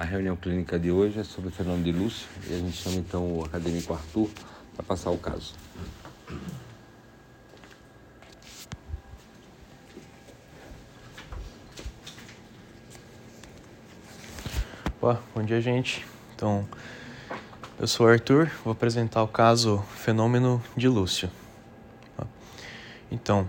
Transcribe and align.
A 0.00 0.04
reunião 0.04 0.34
clínica 0.34 0.78
de 0.78 0.90
hoje 0.90 1.20
é 1.20 1.22
sobre 1.22 1.50
o 1.50 1.52
fenômeno 1.52 1.84
de 1.84 1.92
Lúcio 1.92 2.26
e 2.48 2.54
a 2.54 2.56
gente 2.56 2.74
chama 2.74 2.96
então 2.96 3.36
o 3.36 3.44
acadêmico 3.44 3.92
Arthur 3.92 4.30
para 4.74 4.82
passar 4.82 5.10
o 5.10 5.18
caso. 5.18 5.52
Opa, 14.98 15.20
bom 15.34 15.42
dia, 15.42 15.60
gente. 15.60 16.06
Então, 16.34 16.66
eu 17.78 17.86
sou 17.86 18.06
o 18.06 18.08
Arthur, 18.08 18.50
vou 18.64 18.72
apresentar 18.72 19.22
o 19.22 19.28
caso 19.28 19.84
Fenômeno 19.96 20.64
de 20.74 20.88
Lúcio. 20.88 21.30
Então, 23.12 23.46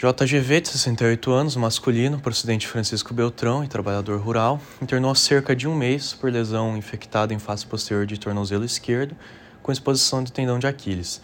JGV, 0.00 0.60
de 0.60 0.68
68 0.68 1.32
anos, 1.32 1.56
masculino, 1.56 2.20
procedente 2.20 2.60
de 2.60 2.68
Francisco 2.68 3.12
Beltrão 3.12 3.64
e 3.64 3.66
trabalhador 3.66 4.20
rural, 4.20 4.60
internou 4.80 5.10
há 5.10 5.14
cerca 5.16 5.56
de 5.56 5.66
um 5.66 5.74
mês 5.74 6.14
por 6.14 6.30
lesão 6.30 6.76
infectada 6.76 7.34
em 7.34 7.38
face 7.40 7.66
posterior 7.66 8.06
de 8.06 8.16
tornozelo 8.16 8.64
esquerdo, 8.64 9.16
com 9.60 9.72
exposição 9.72 10.22
de 10.22 10.30
tendão 10.30 10.56
de 10.56 10.68
Aquiles. 10.68 11.20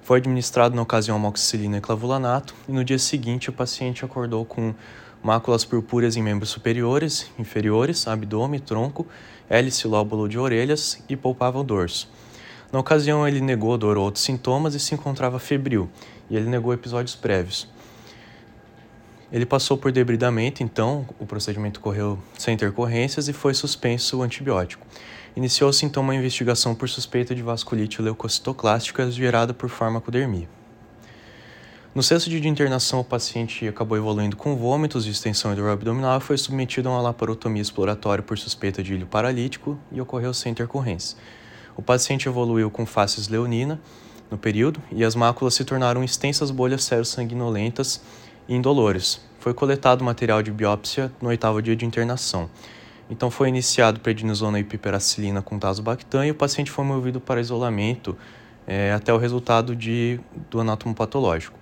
Foi 0.00 0.18
administrado 0.18 0.76
na 0.76 0.82
ocasião 0.82 1.16
amoxicilina 1.16 1.78
e 1.78 1.80
clavulanato 1.80 2.54
e 2.68 2.72
no 2.72 2.84
dia 2.84 3.00
seguinte 3.00 3.50
o 3.50 3.52
paciente 3.52 4.04
acordou 4.04 4.44
com 4.44 4.72
máculas 5.20 5.64
purpúreas 5.64 6.16
em 6.16 6.22
membros 6.22 6.50
superiores, 6.50 7.28
inferiores, 7.36 8.06
abdômen, 8.06 8.60
tronco, 8.60 9.08
hélice 9.50 9.88
lóbulo 9.88 10.28
de 10.28 10.38
orelhas 10.38 11.02
e 11.08 11.16
palpava 11.16 11.58
o 11.58 11.64
dorso. 11.64 12.08
Na 12.70 12.78
ocasião 12.78 13.26
ele 13.26 13.40
negou 13.40 13.76
dor 13.76 13.96
ou 13.96 14.04
outros 14.04 14.22
sintomas 14.22 14.76
e 14.76 14.78
se 14.78 14.94
encontrava 14.94 15.40
febril, 15.40 15.90
e 16.30 16.36
ele 16.36 16.48
negou 16.48 16.72
episódios 16.72 17.16
prévios. 17.16 17.73
Ele 19.34 19.44
passou 19.44 19.76
por 19.76 19.90
debridamento, 19.90 20.62
então 20.62 21.04
o 21.18 21.26
procedimento 21.26 21.80
correu 21.80 22.20
sem 22.38 22.54
intercorrências 22.54 23.26
e 23.26 23.32
foi 23.32 23.52
suspenso 23.52 24.18
o 24.18 24.22
antibiótico. 24.22 24.86
Iniciou-se 25.34 25.84
então 25.84 26.04
uma 26.04 26.14
investigação 26.14 26.72
por 26.72 26.88
suspeita 26.88 27.34
de 27.34 27.42
vasculite 27.42 28.00
leucocitoclástica 28.00 29.10
gerada 29.10 29.52
por 29.52 29.68
farmacodermia. 29.68 30.48
No 31.92 32.00
sexto 32.00 32.30
dia 32.30 32.40
de 32.40 32.46
internação, 32.46 33.00
o 33.00 33.04
paciente 33.04 33.66
acabou 33.66 33.98
evoluindo 33.98 34.36
com 34.36 34.54
vômitos, 34.54 35.04
distensão 35.04 35.52
hidroabdominal 35.52 36.18
e 36.18 36.20
foi 36.20 36.38
submetido 36.38 36.88
a 36.88 36.92
uma 36.92 37.02
laparotomia 37.02 37.60
exploratória 37.60 38.22
por 38.22 38.38
suspeita 38.38 38.84
de 38.84 38.94
ilho 38.94 39.06
paralítico 39.08 39.76
e 39.90 40.00
ocorreu 40.00 40.32
sem 40.32 40.52
intercorrência. 40.52 41.18
O 41.76 41.82
paciente 41.82 42.28
evoluiu 42.28 42.70
com 42.70 42.86
faces 42.86 43.26
leonina 43.26 43.80
no 44.30 44.38
período 44.38 44.80
e 44.92 45.02
as 45.02 45.16
máculas 45.16 45.54
se 45.54 45.64
tornaram 45.64 46.04
extensas 46.04 46.52
bolhas 46.52 46.88
sanguinolentas 47.04 48.00
e 48.48 48.54
indolores. 48.54 49.20
Foi 49.44 49.52
coletado 49.52 50.02
material 50.02 50.42
de 50.42 50.50
biópsia 50.50 51.12
no 51.20 51.28
oitavo 51.28 51.60
dia 51.60 51.76
de 51.76 51.84
internação. 51.84 52.48
Então 53.10 53.30
foi 53.30 53.50
iniciado 53.50 54.00
prednisona 54.00 54.58
e 54.58 54.64
piperacilina 54.64 55.42
com 55.42 55.58
tazobactam 55.58 56.24
e 56.24 56.30
o 56.30 56.34
paciente 56.34 56.70
foi 56.70 56.82
movido 56.82 57.20
para 57.20 57.42
isolamento 57.42 58.16
é, 58.66 58.90
até 58.94 59.12
o 59.12 59.18
resultado 59.18 59.76
de, 59.76 60.18
do 60.50 60.60
anátomo 60.60 60.94
patológico. 60.94 61.58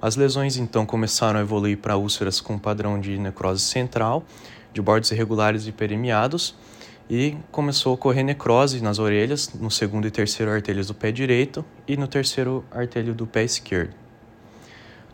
As 0.00 0.16
lesões 0.16 0.56
então 0.56 0.86
começaram 0.86 1.38
a 1.38 1.42
evoluir 1.42 1.76
para 1.76 1.98
úlceras 1.98 2.40
com 2.40 2.58
padrão 2.58 2.98
de 2.98 3.18
necrose 3.18 3.60
central, 3.60 4.24
de 4.72 4.80
bordos 4.80 5.10
irregulares 5.10 5.66
e 5.66 5.72
peremiados, 5.72 6.54
e 7.10 7.36
começou 7.52 7.90
a 7.90 7.94
ocorrer 7.96 8.24
necrose 8.24 8.82
nas 8.82 8.98
orelhas, 8.98 9.52
no 9.52 9.70
segundo 9.70 10.08
e 10.08 10.10
terceiro 10.10 10.50
artelhos 10.50 10.86
do 10.86 10.94
pé 10.94 11.12
direito 11.12 11.62
e 11.86 11.98
no 11.98 12.08
terceiro 12.08 12.64
artelho 12.70 13.14
do 13.14 13.26
pé 13.26 13.44
esquerdo. 13.44 14.05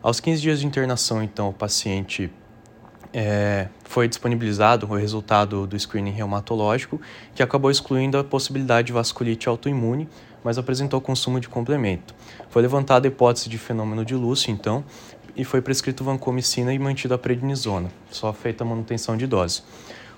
Aos 0.03 0.19
15 0.19 0.41
dias 0.41 0.59
de 0.59 0.67
internação, 0.67 1.23
então, 1.23 1.47
o 1.47 1.53
paciente 1.53 2.29
é, 3.13 3.69
foi 3.85 4.05
disponibilizado 4.05 4.85
o 4.85 4.95
resultado 4.97 5.65
do 5.65 5.79
screening 5.79 6.11
reumatológico, 6.11 6.99
que 7.33 7.41
acabou 7.41 7.71
excluindo 7.71 8.17
a 8.17 8.23
possibilidade 8.23 8.87
de 8.87 8.91
vasculite 8.91 9.47
autoimune, 9.47 10.09
mas 10.43 10.57
apresentou 10.57 10.99
consumo 10.99 11.39
de 11.39 11.47
complemento. 11.47 12.13
Foi 12.49 12.61
levantada 12.61 13.07
a 13.07 13.09
hipótese 13.09 13.47
de 13.47 13.57
fenômeno 13.57 14.03
de 14.03 14.13
Lúcio, 14.13 14.51
então, 14.51 14.83
e 15.37 15.45
foi 15.45 15.61
prescrito 15.61 16.03
vancomicina 16.03 16.73
e 16.73 16.79
mantido 16.79 17.13
a 17.13 17.17
prednisona, 17.17 17.89
só 18.11 18.33
feita 18.33 18.65
a 18.65 18.67
manutenção 18.67 19.15
de 19.15 19.25
dose. 19.25 19.63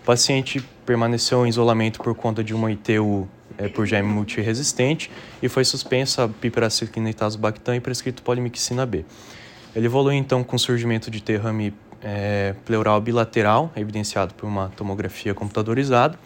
O 0.02 0.06
paciente 0.06 0.68
permaneceu 0.84 1.46
em 1.46 1.50
isolamento 1.50 2.02
por 2.02 2.16
conta 2.16 2.44
de 2.44 2.56
uma 2.56 2.72
ITU 2.72 3.30
é, 3.56 3.68
por 3.68 3.86
germe 3.86 4.10
multiresistente 4.10 5.12
e 5.44 5.48
foi 5.48 5.64
suspensa 5.64 6.24
a 6.24 6.28
piperacilina 6.28 7.12
e 7.12 7.14
tazobactam 7.14 7.76
e 7.76 7.80
prescrito 7.80 8.24
polimixina 8.24 8.84
B. 8.84 9.06
Ele 9.76 9.88
evoluiu 9.88 10.18
então 10.18 10.44
com 10.44 10.56
o 10.56 10.60
surgimento 10.60 11.12
de 11.12 11.22
derrame 11.22 11.74
é, 12.02 12.56
pleural 12.64 13.02
bilateral, 13.02 13.72
evidenciado 13.76 14.34
por 14.34 14.48
uma 14.48 14.70
tomografia 14.70 15.34
computadorizada. 15.34 16.18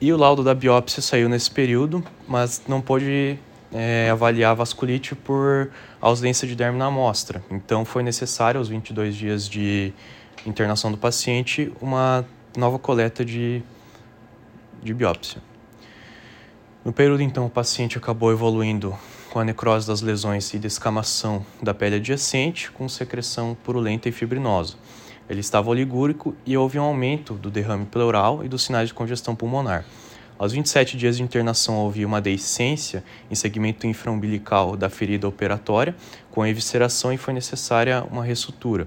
E 0.00 0.12
o 0.12 0.16
laudo 0.16 0.42
da 0.42 0.54
biópsia 0.54 1.00
saiu 1.00 1.28
nesse 1.28 1.50
período, 1.50 2.04
mas 2.26 2.62
não 2.66 2.80
pôde 2.80 3.38
é, 3.72 4.10
avaliar 4.10 4.50
a 4.50 4.54
vasculite 4.54 5.14
por 5.14 5.70
ausência 6.00 6.48
de 6.48 6.56
derme 6.56 6.78
na 6.78 6.86
amostra. 6.86 7.42
Então 7.50 7.84
foi 7.84 8.02
necessário, 8.02 8.58
aos 8.58 8.68
22 8.68 9.14
dias 9.14 9.48
de 9.48 9.92
internação 10.44 10.90
do 10.90 10.98
paciente, 10.98 11.72
uma 11.80 12.24
nova 12.56 12.78
coleta 12.78 13.24
de, 13.24 13.62
de 14.82 14.92
biópsia. 14.92 15.40
No 16.84 16.92
período, 16.92 17.22
então, 17.22 17.46
o 17.46 17.50
paciente 17.50 17.98
acabou 17.98 18.30
evoluindo 18.30 18.96
com 19.30 19.38
a 19.40 19.44
necrose 19.44 19.86
das 19.86 20.00
lesões 20.00 20.52
e 20.54 20.58
descamação 20.58 21.44
da 21.62 21.74
pele 21.74 21.96
adjacente, 21.96 22.70
com 22.70 22.88
secreção 22.88 23.56
purulenta 23.64 24.08
e 24.08 24.12
fibrinosa. 24.12 24.74
Ele 25.28 25.40
estava 25.40 25.70
oligúrico 25.70 26.34
e 26.46 26.56
houve 26.56 26.78
um 26.78 26.84
aumento 26.84 27.34
do 27.34 27.50
derrame 27.50 27.86
pleural 27.86 28.44
e 28.44 28.48
dos 28.48 28.62
sinais 28.62 28.88
de 28.88 28.94
congestão 28.94 29.34
pulmonar. 29.34 29.84
Aos 30.38 30.52
27 30.52 30.96
dias 30.96 31.16
de 31.16 31.22
internação, 31.22 31.76
houve 31.76 32.04
uma 32.04 32.20
deiscência 32.20 33.02
em 33.30 33.34
segmento 33.34 33.86
infraumbilical 33.86 34.76
da 34.76 34.90
ferida 34.90 35.26
operatória, 35.26 35.96
com 36.30 36.46
evisceração 36.46 37.12
e 37.12 37.16
foi 37.16 37.32
necessária 37.32 38.04
uma 38.10 38.22
ressutura. 38.22 38.86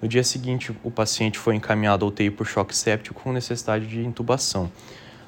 No 0.00 0.06
dia 0.06 0.22
seguinte, 0.22 0.72
o 0.84 0.90
paciente 0.90 1.38
foi 1.38 1.56
encaminhado 1.56 2.04
ao 2.04 2.10
UTI 2.10 2.30
por 2.30 2.46
choque 2.46 2.76
séptico 2.76 3.22
com 3.22 3.32
necessidade 3.32 3.86
de 3.86 4.04
intubação. 4.04 4.70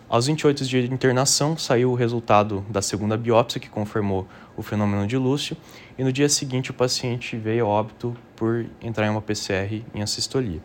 Aos 0.09 0.29
28 0.29 0.65
dias 0.65 0.89
de 0.89 0.95
internação, 0.95 1.59
saiu 1.59 1.91
o 1.91 1.97
resultado 1.97 2.65
da 2.71 2.81
segunda 2.81 3.17
biópsia, 3.17 3.61
que 3.61 3.69
confirmou 3.69 4.29
o 4.57 4.63
fenômeno 4.63 5.07
de 5.07 5.17
Lúcio, 5.17 5.57
e 5.99 6.03
no 6.03 6.13
dia 6.13 6.29
seguinte 6.29 6.71
o 6.71 6.75
paciente 6.75 7.37
veio 7.37 7.67
a 7.67 7.69
óbito 7.69 8.17
por 8.35 8.67
entrar 8.81 9.07
em 9.07 9.11
uma 9.11 9.23
PCR 9.23 9.83
em 9.95 10.03
assistolia. 10.03 10.61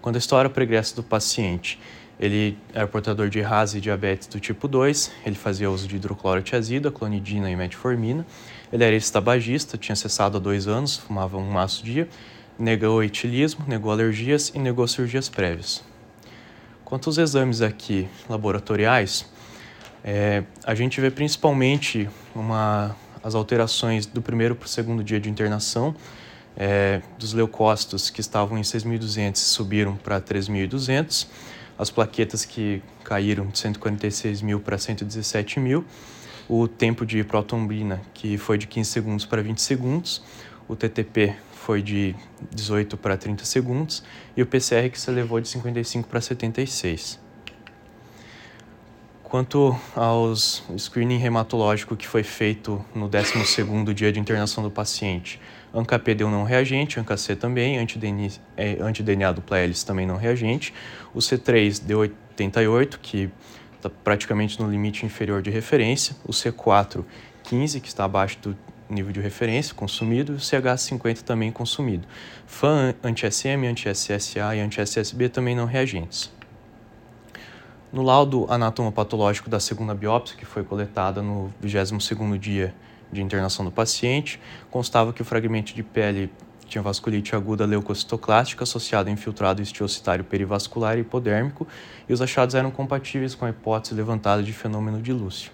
Quando 0.00 0.16
a 0.16 0.18
história 0.18 0.48
pregressa 0.48 0.96
do 0.96 1.02
paciente, 1.02 1.78
ele 2.18 2.56
era 2.74 2.86
portador 2.86 3.28
de 3.28 3.40
RAS 3.40 3.74
e 3.74 3.80
diabetes 3.80 4.28
do 4.28 4.38
tipo 4.38 4.68
2, 4.68 5.10
ele 5.24 5.36
fazia 5.36 5.70
uso 5.70 5.88
de 5.88 5.96
hidroclorotiazida, 5.96 6.90
clonidina 6.90 7.50
e 7.50 7.56
metformina, 7.56 8.26
ele 8.72 8.84
era 8.84 8.94
ex-tabagista, 8.94 9.78
tinha 9.78 9.96
cessado 9.96 10.36
há 10.36 10.40
dois 10.40 10.66
anos, 10.66 10.96
fumava 10.96 11.36
um 11.38 11.50
maço 11.50 11.84
dia, 11.84 12.08
negou 12.58 13.02
etilismo, 13.02 13.64
negou 13.66 13.90
alergias 13.90 14.52
e 14.54 14.58
negou 14.58 14.86
cirurgias 14.86 15.28
prévias. 15.28 15.82
Quanto 16.84 17.08
aos 17.08 17.18
exames 17.18 17.62
aqui 17.62 18.08
laboratoriais, 18.28 19.24
é, 20.04 20.44
a 20.64 20.74
gente 20.74 21.00
vê 21.00 21.10
principalmente 21.10 22.08
uma, 22.34 22.96
as 23.22 23.34
alterações 23.34 24.06
do 24.06 24.22
primeiro 24.22 24.54
para 24.54 24.66
o 24.66 24.68
segundo 24.68 25.04
dia 25.04 25.20
de 25.20 25.28
internação, 25.28 25.94
é, 26.56 27.00
dos 27.18 27.32
leucócitos 27.32 28.10
que 28.10 28.20
estavam 28.20 28.58
em 28.58 28.62
6.200 28.62 29.36
subiram 29.36 29.96
para 29.96 30.20
3.200, 30.20 31.26
as 31.78 31.90
plaquetas 31.90 32.44
que 32.44 32.82
caíram 33.04 33.46
de 33.46 33.58
146 33.58 34.42
mil 34.42 34.60
para 34.60 34.76
117 34.76 35.60
mil, 35.60 35.84
o 36.48 36.66
tempo 36.66 37.06
de 37.06 37.22
protombina 37.22 38.02
que 38.12 38.36
foi 38.36 38.58
de 38.58 38.66
15 38.66 38.90
segundos 38.90 39.24
para 39.24 39.42
20 39.42 39.58
segundos, 39.60 40.22
o 40.68 40.76
TTP 40.76 41.36
foi 41.52 41.82
de 41.82 42.14
18 42.54 42.96
para 42.96 43.16
30 43.16 43.44
segundos. 43.44 44.02
E 44.36 44.42
o 44.42 44.46
PCR 44.46 44.88
que 44.90 45.00
se 45.00 45.10
elevou 45.10 45.40
de 45.40 45.48
55 45.48 46.08
para 46.08 46.20
76. 46.20 47.20
Quanto 49.30 49.78
aos 49.94 50.64
screening 50.76 51.22
hematológico 51.22 51.94
que 51.94 52.04
foi 52.04 52.24
feito 52.24 52.84
no 52.92 53.08
12º 53.08 53.94
dia 53.94 54.12
de 54.12 54.18
internação 54.18 54.60
do 54.60 54.72
paciente, 54.72 55.40
ANCA-P 55.72 56.16
deu 56.16 56.28
não 56.28 56.42
reagente, 56.42 56.98
ANCA-C 56.98 57.36
também, 57.36 57.78
anti-DNA 57.78 59.28
é, 59.28 59.32
dupla 59.32 59.58
hélice 59.58 59.86
também 59.86 60.04
não 60.04 60.16
reagente, 60.16 60.74
o 61.14 61.20
C3 61.20 61.80
deu 61.80 62.00
88, 62.00 62.98
que 62.98 63.30
está 63.76 63.88
praticamente 63.88 64.60
no 64.60 64.68
limite 64.68 65.06
inferior 65.06 65.40
de 65.40 65.50
referência, 65.50 66.16
o 66.24 66.32
C4 66.32 67.04
15, 67.44 67.80
que 67.80 67.86
está 67.86 68.06
abaixo 68.06 68.36
do 68.40 68.58
nível 68.88 69.12
de 69.12 69.20
referência 69.20 69.72
consumido, 69.76 70.32
e 70.32 70.34
o 70.34 70.38
CH50 70.38 71.22
também 71.22 71.52
consumido. 71.52 72.04
FAN, 72.48 72.96
anti-SM, 73.00 73.64
anti-SSA 73.64 74.56
e 74.56 74.60
anti-SSB 74.60 75.28
também 75.28 75.54
não 75.54 75.66
reagentes. 75.66 76.32
No 77.92 78.02
laudo 78.02 78.46
anatomopatológico 78.48 79.50
da 79.50 79.58
segunda 79.58 79.92
biópsia, 79.96 80.36
que 80.36 80.44
foi 80.44 80.62
coletada 80.62 81.20
no 81.20 81.52
22º 81.60 82.38
dia 82.38 82.72
de 83.10 83.20
internação 83.20 83.64
do 83.64 83.72
paciente, 83.72 84.40
constava 84.70 85.12
que 85.12 85.20
o 85.20 85.24
fragmento 85.24 85.74
de 85.74 85.82
pele 85.82 86.30
tinha 86.66 86.80
vasculite 86.80 87.34
aguda 87.34 87.66
leucocitoclástica 87.66 88.62
associada 88.62 89.10
a 89.10 89.12
infiltrado 89.12 89.60
estiocitário 89.60 90.22
perivascular 90.22 90.98
e 90.98 91.00
hipodérmico, 91.00 91.66
e 92.08 92.12
os 92.12 92.22
achados 92.22 92.54
eram 92.54 92.70
compatíveis 92.70 93.34
com 93.34 93.44
a 93.44 93.50
hipótese 93.50 93.92
levantada 93.92 94.40
de 94.40 94.52
fenômeno 94.52 95.02
de 95.02 95.12
Lúcio. 95.12 95.50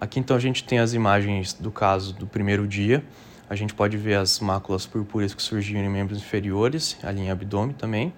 Aqui 0.00 0.18
então 0.18 0.34
a 0.34 0.40
gente 0.40 0.64
tem 0.64 0.78
as 0.78 0.94
imagens 0.94 1.52
do 1.52 1.70
caso 1.70 2.14
do 2.14 2.26
primeiro 2.26 2.66
dia. 2.66 3.04
A 3.50 3.54
gente 3.54 3.74
pode 3.74 3.98
ver 3.98 4.14
as 4.14 4.40
máculas 4.40 4.86
purpúreas 4.86 5.34
que 5.34 5.42
surgiram 5.42 5.84
em 5.84 5.90
membros 5.90 6.18
inferiores, 6.18 6.96
ali 7.02 7.20
em 7.20 7.30
abdômen 7.30 7.74
também. 7.74 8.10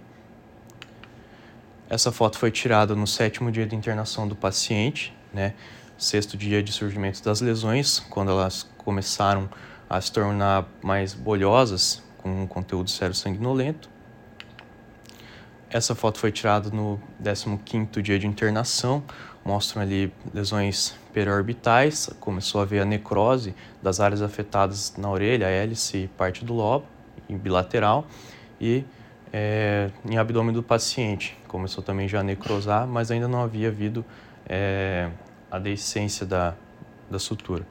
Essa 1.90 2.12
foto 2.12 2.38
foi 2.38 2.52
tirada 2.52 2.94
no 2.94 3.04
sétimo 3.04 3.50
dia 3.50 3.66
de 3.66 3.74
internação 3.74 4.28
do 4.28 4.36
paciente, 4.36 5.12
né? 5.34 5.54
Sexto 5.98 6.36
dia 6.36 6.62
de 6.62 6.72
surgimento 6.72 7.20
das 7.24 7.40
lesões, 7.40 7.98
quando 7.98 8.30
elas 8.30 8.62
começaram 8.78 9.50
a 9.88 10.00
se 10.00 10.12
tornar 10.12 10.68
mais 10.80 11.12
bolhosas, 11.12 12.00
com 12.18 12.42
um 12.42 12.46
conteúdo 12.46 12.88
sério 12.88 13.12
sanguinolento. 13.12 13.90
Essa 15.68 15.96
foto 15.96 16.20
foi 16.20 16.30
tirada 16.30 16.70
no 16.70 17.00
15º 17.20 18.00
dia 18.00 18.20
de 18.20 18.26
internação, 18.28 19.02
mostram 19.44 19.82
ali 19.82 20.12
lesões 20.32 20.94
periorbitais, 21.12 22.08
começou 22.20 22.60
a 22.60 22.64
ver 22.64 22.82
a 22.82 22.84
necrose 22.84 23.52
das 23.82 23.98
áreas 23.98 24.22
afetadas 24.22 24.94
na 24.96 25.10
orelha, 25.10 25.46
hélice 25.46 26.04
e 26.04 26.06
parte 26.06 26.44
do 26.44 26.54
lobo, 26.54 26.86
bilateral, 27.28 28.06
e 28.60 28.84
é, 29.32 29.90
em 30.08 30.18
abdômen 30.18 30.54
do 30.54 30.62
paciente. 30.62 31.39
Começou 31.50 31.82
também 31.82 32.06
já 32.06 32.20
a 32.20 32.22
necrosar, 32.22 32.86
mas 32.86 33.10
ainda 33.10 33.26
não 33.26 33.42
havia 33.42 33.66
havido 33.66 34.04
é, 34.48 35.10
a 35.50 35.58
deiscência 35.58 36.24
da, 36.24 36.54
da 37.10 37.18
sutura. 37.18 37.66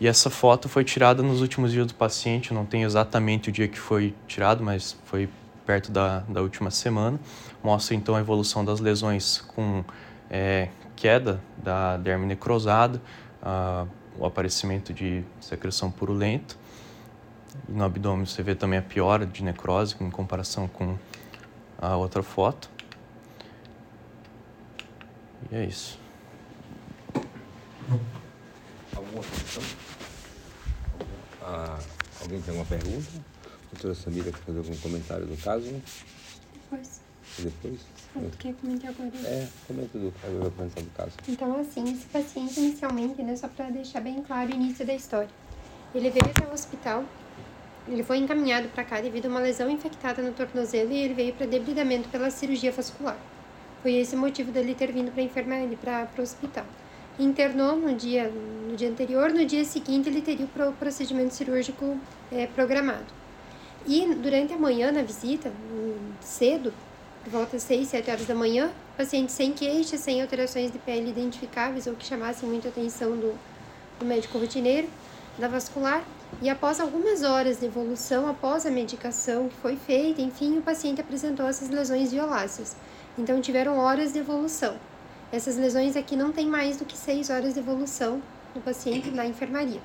E 0.00 0.08
essa 0.08 0.30
foto 0.30 0.66
foi 0.66 0.82
tirada 0.82 1.22
nos 1.22 1.42
últimos 1.42 1.70
dias 1.70 1.86
do 1.86 1.94
paciente, 1.94 2.54
não 2.54 2.64
tenho 2.64 2.86
exatamente 2.86 3.50
o 3.50 3.52
dia 3.52 3.68
que 3.68 3.78
foi 3.78 4.14
tirado, 4.26 4.64
mas 4.64 4.96
foi 5.04 5.28
perto 5.66 5.92
da, 5.92 6.20
da 6.20 6.40
última 6.40 6.70
semana. 6.70 7.20
Mostra 7.62 7.94
então 7.94 8.16
a 8.16 8.20
evolução 8.20 8.64
das 8.64 8.80
lesões 8.80 9.38
com 9.54 9.84
é, 10.30 10.70
queda 10.96 11.38
da 11.58 11.98
derme 11.98 12.24
necrosada, 12.24 13.02
uh, 13.42 13.86
o 14.18 14.24
aparecimento 14.24 14.94
de 14.94 15.22
secreção 15.42 15.90
purulenta. 15.90 16.54
E 17.68 17.72
no 17.72 17.84
abdômen 17.84 18.24
você 18.24 18.42
vê 18.42 18.54
também 18.54 18.78
a 18.78 18.82
piora 18.82 19.26
de 19.26 19.44
necrose 19.44 19.94
em 20.00 20.10
comparação 20.10 20.66
com 20.66 20.96
a 21.78 21.96
outra 21.96 22.22
foto. 22.22 22.70
E 25.50 25.54
é 25.54 25.64
isso. 25.64 25.98
Alguma 28.94 29.22
questão? 29.22 29.62
Ah, 31.42 31.78
alguém 32.20 32.40
tem 32.40 32.56
alguma 32.56 32.66
pergunta? 32.66 33.08
A 33.44 33.72
doutora 33.72 33.94
Samira 33.94 34.32
quer 34.32 34.38
fazer 34.38 34.58
algum 34.58 34.76
comentário 34.78 35.26
do 35.26 35.36
caso? 35.36 35.82
Depois. 36.52 37.00
depois? 37.38 37.80
Você 38.14 38.36
quer 38.38 38.54
comentar 38.54 38.90
agora? 38.90 39.10
É, 39.24 39.48
comenta 39.66 39.98
do 39.98 40.12
caso, 40.20 40.32
eu 40.32 40.40
vou 40.40 40.50
do 40.50 40.96
caso. 40.96 41.12
Então, 41.28 41.60
assim, 41.60 41.92
esse 41.92 42.06
paciente 42.06 42.58
inicialmente, 42.58 43.22
né, 43.22 43.36
só 43.36 43.46
para 43.46 43.70
deixar 43.70 44.00
bem 44.00 44.22
claro 44.22 44.50
o 44.50 44.54
início 44.54 44.86
da 44.86 44.94
história. 44.94 45.28
Ele 45.94 46.10
veio 46.10 46.26
até 46.26 46.46
o 46.46 46.52
hospital, 46.52 47.04
ele 47.88 48.02
foi 48.02 48.18
encaminhado 48.18 48.68
para 48.68 48.84
cá 48.84 49.00
devido 49.00 49.26
a 49.26 49.28
uma 49.28 49.40
lesão 49.40 49.70
infectada 49.70 50.22
no 50.22 50.32
tornozelo 50.32 50.92
e 50.92 50.98
ele 50.98 51.14
veio 51.14 51.32
para 51.34 51.46
debridamento 51.46 52.08
pela 52.08 52.30
cirurgia 52.30 52.72
vascular. 52.72 53.16
Foi 53.82 53.94
esse 53.94 54.16
o 54.16 54.18
motivo 54.18 54.50
dele 54.50 54.74
ter 54.74 54.90
vindo 54.92 55.12
para 55.12 55.22
enfermaria, 55.22 55.76
para 55.76 56.08
o 56.18 56.22
hospital 56.22 56.66
internou 57.18 57.76
no 57.76 57.94
dia, 57.94 58.28
no 58.28 58.76
dia 58.76 58.88
anterior, 58.88 59.30
no 59.30 59.44
dia 59.44 59.64
seguinte 59.64 60.08
ele 60.08 60.20
teria 60.20 60.46
o 60.46 60.72
procedimento 60.72 61.34
cirúrgico 61.34 61.98
é, 62.30 62.46
programado. 62.46 63.06
E 63.86 64.14
durante 64.14 64.52
a 64.52 64.58
manhã, 64.58 64.90
na 64.90 65.02
visita, 65.02 65.52
cedo, 66.20 66.72
por 67.24 67.30
volta 67.30 67.52
das 67.52 67.62
6, 67.62 67.88
7 67.88 68.10
horas 68.10 68.26
da 68.26 68.34
manhã, 68.34 68.70
paciente 68.96 69.32
sem 69.32 69.52
queixas, 69.52 70.00
sem 70.00 70.20
alterações 70.20 70.72
de 70.72 70.78
pele 70.78 71.10
identificáveis 71.10 71.86
ou 71.86 71.94
que 71.94 72.04
chamassem 72.04 72.48
muita 72.48 72.68
atenção 72.68 73.16
do, 73.16 73.34
do 73.98 74.04
médico 74.04 74.38
rotineiro, 74.38 74.88
da 75.38 75.48
vascular, 75.48 76.02
e 76.42 76.50
após 76.50 76.80
algumas 76.80 77.22
horas 77.22 77.60
de 77.60 77.66
evolução, 77.66 78.28
após 78.28 78.66
a 78.66 78.70
medicação 78.70 79.48
que 79.48 79.56
foi 79.56 79.76
feita, 79.76 80.20
enfim, 80.20 80.58
o 80.58 80.62
paciente 80.62 81.00
apresentou 81.00 81.46
essas 81.46 81.70
lesões 81.70 82.12
violáceas. 82.12 82.76
Então, 83.16 83.40
tiveram 83.40 83.78
horas 83.78 84.12
de 84.12 84.18
evolução. 84.18 84.76
Essas 85.32 85.56
lesões 85.56 85.96
aqui 85.96 86.14
não 86.14 86.32
tem 86.32 86.46
mais 86.46 86.76
do 86.76 86.84
que 86.84 86.96
6 86.96 87.30
horas 87.30 87.54
de 87.54 87.60
evolução 87.60 88.22
no 88.54 88.60
paciente 88.60 89.10
na 89.10 89.26
enfermaria. 89.26 89.80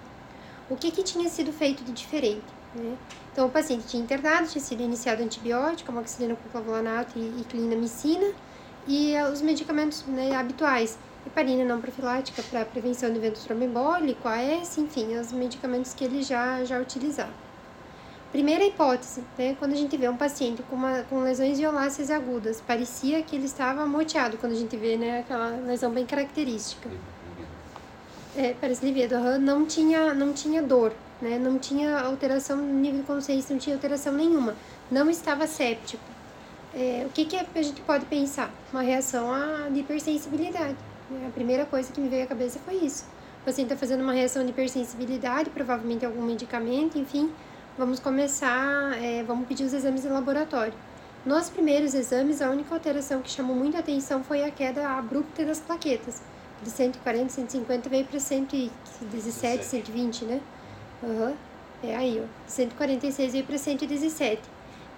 O 0.70 0.76
que, 0.76 0.92
que 0.92 1.04
tinha 1.04 1.30
sido 1.30 1.54
feito 1.54 1.84
de 1.84 1.92
diferente? 1.92 2.44
Né? 2.76 2.98
Então, 3.32 3.48
o 3.48 3.50
paciente 3.50 3.88
tinha 3.88 4.04
internado, 4.04 4.48
tinha 4.48 4.64
sido 4.64 4.82
iniciado 4.84 5.24
antibiótico, 5.24 5.92
amoxicilina 5.92 6.36
com 6.36 6.50
clavulanato 6.50 7.18
e, 7.18 7.42
e 7.42 7.46
clindamicina, 7.50 8.28
e 8.88 9.14
uh, 9.16 9.32
os 9.32 9.42
medicamentos 9.42 10.04
né, 10.06 10.36
habituais, 10.36 10.98
heparina 11.26 11.64
não 11.64 11.80
profilática 11.80 12.42
para 12.44 12.66
prevenção 12.66 13.12
do 13.12 13.18
evento 13.18 13.40
tromboembólico, 13.44 14.28
AS, 14.28 14.78
enfim, 14.78 15.18
os 15.18 15.32
medicamentos 15.32 15.94
que 15.94 16.04
ele 16.04 16.24
já, 16.24 16.64
já 16.64 16.80
utilizava. 16.80 17.32
Primeira 18.32 18.64
hipótese, 18.64 19.24
né, 19.38 19.56
quando 19.60 19.74
a 19.74 19.76
gente 19.76 19.98
vê 19.98 20.08
um 20.08 20.16
paciente 20.16 20.64
com, 20.64 20.76
uma, 20.78 21.04
com 21.04 21.22
lesões 21.22 21.58
violáceas 21.58 22.10
agudas, 22.10 22.62
parecia 22.62 23.22
que 23.22 23.36
ele 23.36 23.46
estava 23.46 23.86
moteado, 23.86 24.38
quando 24.38 24.54
a 24.54 24.56
gente 24.56 24.76
vê 24.78 24.96
né, 24.96 25.20
aquela 25.20 25.50
lesão 25.66 25.92
bem 25.92 26.06
característica. 26.06 26.90
É, 28.36 28.56
parece 28.60 28.86
livido, 28.86 29.20
não, 29.38 29.66
tinha, 29.66 30.14
não 30.14 30.32
tinha 30.32 30.64
dor, 30.64 30.94
né, 31.22 31.38
não 31.38 31.60
tinha 31.60 32.00
alteração 32.00 32.56
no 32.56 32.80
nível 32.80 33.02
de 33.02 33.06
consciência, 33.06 33.54
não 33.54 33.60
tinha 33.60 33.76
alteração 33.76 34.14
nenhuma, 34.14 34.56
não 34.90 35.10
estava 35.10 35.46
séptico. 35.46 36.04
É, 36.74 37.04
o 37.06 37.10
que, 37.10 37.26
que 37.26 37.36
a 37.36 37.62
gente 37.62 37.82
pode 37.82 38.06
pensar? 38.06 38.50
Uma 38.72 38.82
reação 38.82 39.30
à 39.34 39.68
hipersensibilidade. 39.76 40.78
A 41.28 41.30
primeira 41.32 41.66
coisa 41.66 41.92
que 41.92 42.00
me 42.00 42.08
veio 42.08 42.24
à 42.24 42.28
cabeça 42.28 42.60
foi 42.60 42.76
isso. 42.76 43.06
O 43.42 43.46
paciente 43.46 43.68
está 43.74 43.76
fazendo 43.78 44.02
uma 44.02 44.14
reação 44.14 44.44
de 44.44 44.52
hipersensibilidade, 44.52 45.50
provavelmente 45.50 46.06
algum 46.06 46.22
medicamento, 46.22 46.98
enfim, 46.98 47.32
vamos 47.78 48.00
começar, 48.00 49.02
é, 49.02 49.24
vamos 49.24 49.48
pedir 49.48 49.64
os 49.64 49.74
exames 49.74 50.04
de 50.04 50.08
laboratório. 50.08 50.74
Nos 51.26 51.50
primeiros 51.50 51.94
exames, 51.94 52.42
a 52.42 52.50
única 52.50 52.74
alteração 52.74 53.22
que 53.22 53.30
chamou 53.30 53.56
muita 53.56 53.80
atenção 53.80 54.24
foi 54.24 54.44
a 54.44 54.52
queda 54.52 54.88
abrupta 54.88 55.44
das 55.46 55.60
plaquetas. 55.60 56.22
De 56.64 56.70
140, 56.70 57.30
150 57.30 57.90
veio 57.90 58.06
para 58.06 58.20
117, 58.20 59.66
120, 59.66 60.26
né? 60.26 60.42
Uhum. 61.04 61.36
É 61.84 61.96
aí, 61.96 62.24
ó. 62.24 62.28
146 62.48 63.34
veio 63.34 63.44
para 63.44 63.58
117. 63.58 64.42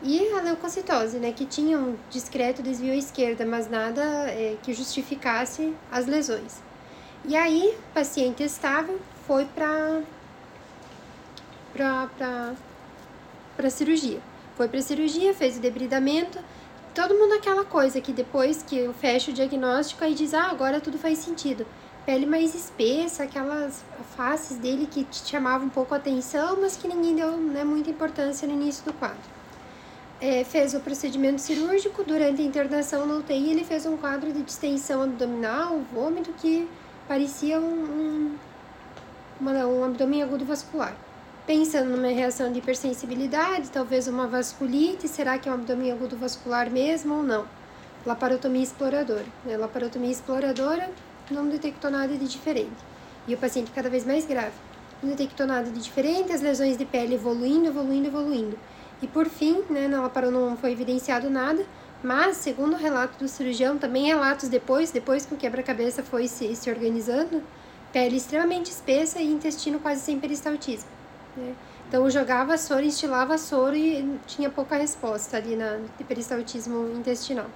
E 0.05 0.33
a 0.33 0.41
leucocitose, 0.41 1.17
né? 1.17 1.31
Que 1.31 1.45
tinha 1.45 1.79
um 1.79 1.95
discreto 2.09 2.61
desvio 2.61 2.91
à 2.91 2.95
esquerda, 2.95 3.45
mas 3.45 3.69
nada 3.69 4.01
é, 4.27 4.57
que 4.61 4.73
justificasse 4.73 5.73
as 5.89 6.05
lesões. 6.05 6.61
E 7.25 7.37
aí, 7.37 7.77
paciente 7.93 8.43
estável 8.43 8.99
foi 9.25 9.45
para 9.45 10.01
para 11.73 13.69
cirurgia. 13.69 14.19
Foi 14.57 14.67
para 14.67 14.81
cirurgia, 14.81 15.33
fez 15.33 15.57
o 15.57 15.61
debridamento, 15.61 16.37
todo 16.93 17.15
mundo 17.15 17.33
aquela 17.33 17.63
coisa 17.63 18.01
que 18.01 18.11
depois 18.11 18.61
que 18.61 18.77
eu 18.77 18.93
fecho 18.93 19.31
o 19.31 19.33
diagnóstico 19.33 20.03
aí 20.03 20.13
diz: 20.13 20.33
"Ah, 20.33 20.49
agora 20.51 20.81
tudo 20.81 20.97
faz 20.97 21.19
sentido". 21.19 21.65
Pele 22.05 22.25
mais 22.25 22.53
espessa, 22.53 23.23
aquelas 23.23 23.83
faces 24.17 24.57
dele 24.57 24.85
que 24.85 25.05
te 25.05 25.25
chamavam 25.25 25.67
um 25.67 25.69
pouco 25.69 25.93
a 25.93 25.97
atenção, 25.97 26.57
mas 26.59 26.75
que 26.75 26.89
ninguém 26.89 27.15
deu 27.15 27.37
né, 27.37 27.63
muita 27.63 27.89
importância 27.89 28.45
no 28.45 28.53
início 28.53 28.83
do 28.83 28.91
quadro. 28.91 29.42
É, 30.25 30.45
fez 30.45 30.73
o 30.73 30.79
procedimento 30.79 31.41
cirúrgico, 31.41 32.01
durante 32.01 32.41
a 32.41 32.45
internação 32.45 33.05
no 33.05 33.17
UTI 33.17 33.51
ele 33.51 33.65
fez 33.65 33.85
um 33.85 33.97
quadro 33.97 34.31
de 34.31 34.41
distensão 34.41 35.03
abdominal, 35.03 35.81
vômito 35.93 36.31
que 36.41 36.65
parecia 37.09 37.59
um, 37.59 38.37
um, 39.41 39.45
um 39.45 39.83
abdômen 39.83 40.23
agudo 40.23 40.45
vascular 40.45 40.95
pensando 41.45 41.89
numa 41.89 42.07
reação 42.07 42.51
de 42.51 42.59
hipersensibilidade, 42.59 43.69
talvez 43.69 44.07
uma 44.07 44.27
vasculite, 44.27 45.07
será 45.07 45.37
que 45.37 45.49
é 45.49 45.51
um 45.51 45.55
abdômen 45.55 45.91
agudo 45.91 46.15
vascular 46.15 46.69
mesmo 46.69 47.15
ou 47.15 47.23
não? 47.23 47.45
Laparotomia 48.05 48.63
exploradora. 48.63 49.25
Né? 49.45 49.57
Laparotomia 49.57 50.11
exploradora 50.11 50.89
não 51.29 51.47
detectou 51.47 51.91
nada 51.91 52.15
de 52.15 52.27
diferente. 52.27 52.71
E 53.27 53.33
o 53.33 53.37
paciente 53.37 53.71
cada 53.71 53.89
vez 53.89 54.05
mais 54.05 54.25
grave. 54.25 54.55
Não 55.01 55.09
detectou 55.09 55.45
nada 55.45 55.69
de 55.69 55.79
diferente, 55.79 56.31
as 56.31 56.41
lesões 56.41 56.77
de 56.77 56.85
pele 56.85 57.15
evoluindo, 57.15 57.67
evoluindo, 57.67 58.07
evoluindo. 58.07 58.57
E 59.03 59.07
por 59.07 59.27
fim, 59.27 59.63
né, 59.69 59.85
na 59.89 60.01
laparostomia 60.01 60.49
não 60.49 60.55
foi 60.55 60.71
evidenciado 60.71 61.29
nada, 61.29 61.65
mas, 62.01 62.37
segundo 62.37 62.73
o 62.73 62.77
relato 62.77 63.19
do 63.19 63.27
cirurgião, 63.27 63.77
também 63.77 64.05
relatos 64.05 64.47
depois, 64.47 64.91
depois 64.91 65.25
que 65.25 65.33
o 65.33 65.37
quebra-cabeça 65.37 66.01
foi 66.01 66.25
se, 66.25 66.55
se 66.55 66.69
organizando, 66.69 67.43
pele 67.91 68.15
extremamente 68.15 68.71
espessa 68.71 69.19
e 69.19 69.29
intestino 69.29 69.77
quase 69.77 69.99
sem 69.99 70.17
peristaltismo. 70.21 70.87
Né? 71.35 71.53
Então, 71.85 72.09
jogava 72.09 72.57
soro, 72.57 72.85
instilava 72.85 73.37
soro 73.37 73.75
e 73.75 74.17
tinha 74.25 74.49
pouca 74.49 74.77
resposta 74.77 75.35
ali 75.35 75.57
na 75.57 75.81
de 75.97 76.03
peristaltismo 76.05 76.89
intestinal. 76.95 77.47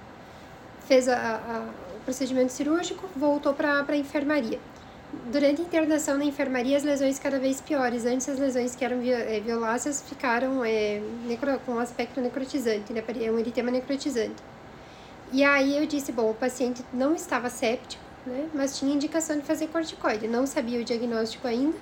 Fez 0.86 1.08
a, 1.08 1.16
a, 1.16 1.60
o 1.96 2.00
procedimento 2.04 2.52
cirúrgico, 2.52 3.08
voltou 3.16 3.54
para 3.54 3.82
a 3.88 3.96
enfermaria. 3.96 4.60
Durante 5.32 5.62
a 5.62 5.64
internação 5.64 6.18
na 6.18 6.24
enfermaria, 6.24 6.76
as 6.76 6.84
lesões 6.84 7.18
cada 7.18 7.38
vez 7.38 7.60
piores. 7.60 8.04
Antes, 8.04 8.28
as 8.28 8.38
lesões 8.38 8.76
que 8.76 8.84
eram 8.84 9.00
eh, 9.02 9.40
violáceas 9.40 10.02
ficaram 10.02 10.62
é, 10.64 11.00
necro, 11.26 11.58
com 11.64 11.78
aspecto 11.78 12.20
necrotizante, 12.20 12.92
né? 12.92 13.02
Um 13.32 13.38
eritema 13.38 13.70
necrotizante. 13.70 14.36
E 15.32 15.42
aí 15.42 15.76
eu 15.76 15.86
disse, 15.86 16.12
bom, 16.12 16.30
o 16.30 16.34
paciente 16.34 16.82
não 16.92 17.14
estava 17.14 17.48
séptico, 17.48 18.02
né? 18.26 18.48
Mas 18.54 18.78
tinha 18.78 18.94
indicação 18.94 19.38
de 19.38 19.44
fazer 19.44 19.68
corticoide. 19.68 20.28
Não 20.28 20.46
sabia 20.46 20.80
o 20.80 20.84
diagnóstico 20.84 21.46
ainda, 21.46 21.76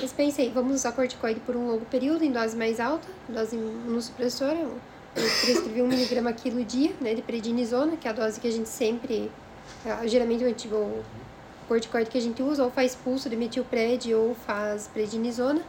mas 0.00 0.12
pensei, 0.12 0.50
vamos 0.50 0.74
usar 0.74 0.92
corticoide 0.92 1.40
por 1.40 1.56
um 1.56 1.66
longo 1.66 1.84
período, 1.86 2.24
em 2.24 2.32
dose 2.32 2.56
mais 2.56 2.78
alta, 2.78 3.06
dose 3.28 3.56
imunossupressora. 3.56 4.58
Eu 4.58 4.78
prescrevi 5.14 5.80
um 5.80 5.88
miligrama 5.88 6.32
quilo 6.32 6.62
dia, 6.62 6.92
né? 7.00 7.14
De 7.14 7.22
prednisona, 7.22 7.96
que 7.96 8.06
é 8.06 8.10
a 8.10 8.14
dose 8.14 8.38
que 8.38 8.48
a 8.48 8.52
gente 8.52 8.68
sempre, 8.68 9.30
ah, 9.84 10.06
geralmente 10.06 10.44
o 10.44 10.48
corticoide 11.66 12.10
que 12.10 12.18
a 12.18 12.20
gente 12.20 12.42
usa, 12.42 12.64
ou 12.64 12.70
faz 12.70 12.94
pulso 12.94 13.28
de 13.28 13.36
metilpred 13.36 14.14
ou 14.14 14.34
faz 14.34 14.88
prednisona. 14.88 15.62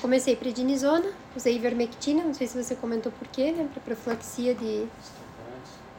Comecei 0.00 0.34
prednisona, 0.34 1.12
usei 1.36 1.56
ivermectina, 1.56 2.22
não 2.22 2.34
sei 2.34 2.46
se 2.46 2.62
você 2.62 2.74
comentou 2.74 3.12
por 3.12 3.28
quê, 3.28 3.52
né? 3.52 3.68
Para 3.72 3.82
profilaxia 3.82 4.54
de 4.54 4.86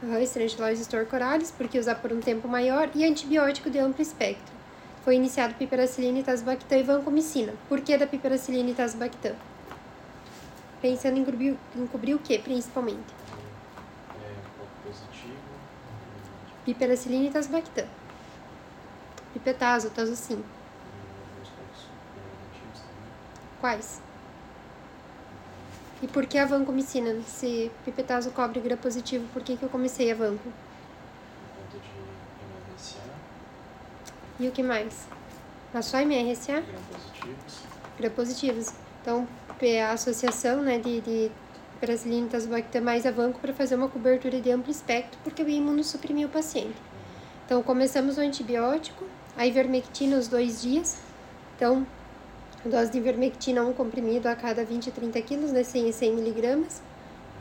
uhum, 0.02 0.18
estrangulose 0.18 0.82
estorcoralis, 0.82 1.50
porque 1.50 1.78
usar 1.78 1.96
por 1.96 2.12
um 2.12 2.20
tempo 2.20 2.48
maior, 2.48 2.90
e 2.94 3.04
antibiótico 3.04 3.70
de 3.70 3.78
amplo 3.78 4.02
espectro. 4.02 4.54
Foi 5.04 5.14
iniciado 5.14 5.54
piperacilina, 5.54 6.18
itasbactam 6.18 6.78
e 6.78 6.82
vancomicina. 6.82 7.52
Por 7.68 7.80
que 7.80 7.96
da 7.96 8.06
piperacilina 8.06 8.70
e 8.70 8.72
itasbactam? 8.72 9.36
Pensando 10.82 11.18
em 11.18 11.24
cobrir, 11.24 11.56
em 11.76 11.86
cobrir 11.86 12.14
o 12.14 12.18
que, 12.18 12.38
principalmente? 12.38 13.14
É, 14.20 14.34
positivo. 14.84 15.36
Piperacilina 16.64 17.24
e 17.24 17.28
itasbactam. 17.28 17.86
Pipetazo, 19.36 19.90
sim. 20.16 20.42
Quais? 23.60 24.00
E 26.00 26.08
por 26.08 26.24
que 26.24 26.38
a 26.38 26.46
vancomicina? 26.46 27.20
Se 27.26 27.70
pipetazo 27.84 28.30
cobre 28.30 28.60
gram 28.60 28.78
positivo, 28.78 29.28
por 29.34 29.42
que, 29.42 29.58
que 29.58 29.62
eu 29.62 29.68
comecei 29.68 30.10
a 30.10 30.14
vanco? 30.14 30.50
E 34.40 34.48
o 34.48 34.52
que 34.52 34.62
mais? 34.62 35.06
A 35.74 35.82
só 35.82 35.98
MRSA? 35.98 36.62
Gram 36.62 36.80
positivos. 36.90 37.60
Gram 37.98 38.10
positivos. 38.10 38.72
Então, 39.02 39.28
a 39.82 39.92
associação 39.92 40.62
né, 40.62 40.78
de, 40.78 41.02
de 41.02 41.30
penicilina 41.78 42.26
e 42.26 42.80
mais 42.80 43.04
a 43.04 43.10
vanco 43.10 43.38
para 43.38 43.52
fazer 43.52 43.74
uma 43.74 43.88
cobertura 43.88 44.40
de 44.40 44.50
amplo 44.50 44.70
espectro, 44.70 45.18
porque 45.22 45.42
o 45.42 45.48
imunossuprimiu 45.48 46.26
o 46.26 46.30
paciente. 46.30 46.80
Então, 47.44 47.62
começamos 47.62 48.16
o 48.16 48.20
antibiótico, 48.22 49.04
a 49.36 49.46
ivermectina 49.46 50.16
os 50.16 50.28
dois 50.28 50.62
dias. 50.62 50.98
Então, 51.56 51.86
dose 52.64 52.90
de 52.90 52.98
ivermectina, 52.98 53.62
um 53.62 53.72
comprimido 53.72 54.28
a 54.28 54.34
cada 54.34 54.64
20 54.64 54.88
a 54.88 54.92
30 54.92 55.22
quilos, 55.22 55.52
né, 55.52 55.62
100 55.62 55.88
a 55.88 55.92
100 55.92 56.12
miligramas, 56.14 56.82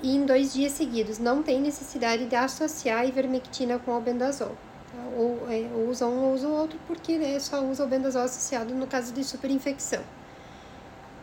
e 0.01 0.15
em 0.15 0.25
dois 0.25 0.53
dias 0.53 0.73
seguidos. 0.73 1.19
Não 1.19 1.41
tem 1.41 1.61
necessidade 1.61 2.25
de 2.25 2.35
associar 2.35 2.99
a 2.99 3.05
ivermectina 3.05 3.79
com 3.79 3.91
o 3.91 3.93
albendazol. 3.93 4.55
Tá? 4.91 5.17
Ou, 5.17 5.47
é, 5.49 5.69
ou 5.73 5.89
usa 5.89 6.05
um 6.05 6.25
ou 6.25 6.33
usa 6.33 6.47
o 6.47 6.53
outro, 6.53 6.79
porque 6.87 7.17
né, 7.17 7.39
só 7.39 7.63
usa 7.63 7.83
o 7.83 7.85
albendazol 7.85 8.23
associado 8.23 8.73
no 8.73 8.87
caso 8.87 9.13
de 9.13 9.23
superinfecção. 9.23 10.03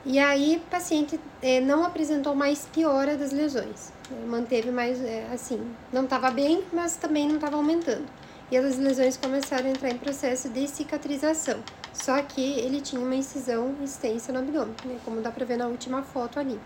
E 0.05 0.19
aí, 0.19 0.57
o 0.57 0.71
paciente 0.71 1.21
é, 1.41 1.61
não 1.61 1.85
apresentou 1.85 2.35
mais 2.35 2.67
piora 2.73 3.17
das 3.17 3.31
lesões. 3.31 3.93
Né, 4.11 4.27
manteve 4.27 4.71
mais, 4.71 5.01
é, 5.01 5.29
assim, 5.33 5.61
não 5.93 6.05
estava 6.05 6.31
bem, 6.31 6.65
mas 6.73 6.97
também 6.97 7.29
não 7.29 7.37
estava 7.37 7.57
aumentando 7.57 8.07
e 8.53 8.57
as 8.59 8.77
lesões 8.77 9.17
começaram 9.17 9.65
a 9.65 9.71
entrar 9.71 9.89
em 9.89 9.97
processo 9.97 10.47
de 10.51 10.69
cicatrização. 10.69 11.59
Só 11.91 12.21
que 12.21 12.43
ele 12.61 12.83
tinha 12.83 13.01
uma 13.01 13.15
incisão 13.15 13.75
extensa 13.83 14.31
no 14.31 14.41
abdômen, 14.41 14.75
né, 14.85 14.99
como 15.07 15.23
dá 15.23 15.31
para 15.31 15.47
ver 15.47 15.57
na 15.57 15.69
última 15.69 16.03
foto 16.03 16.39
ali. 16.39 16.61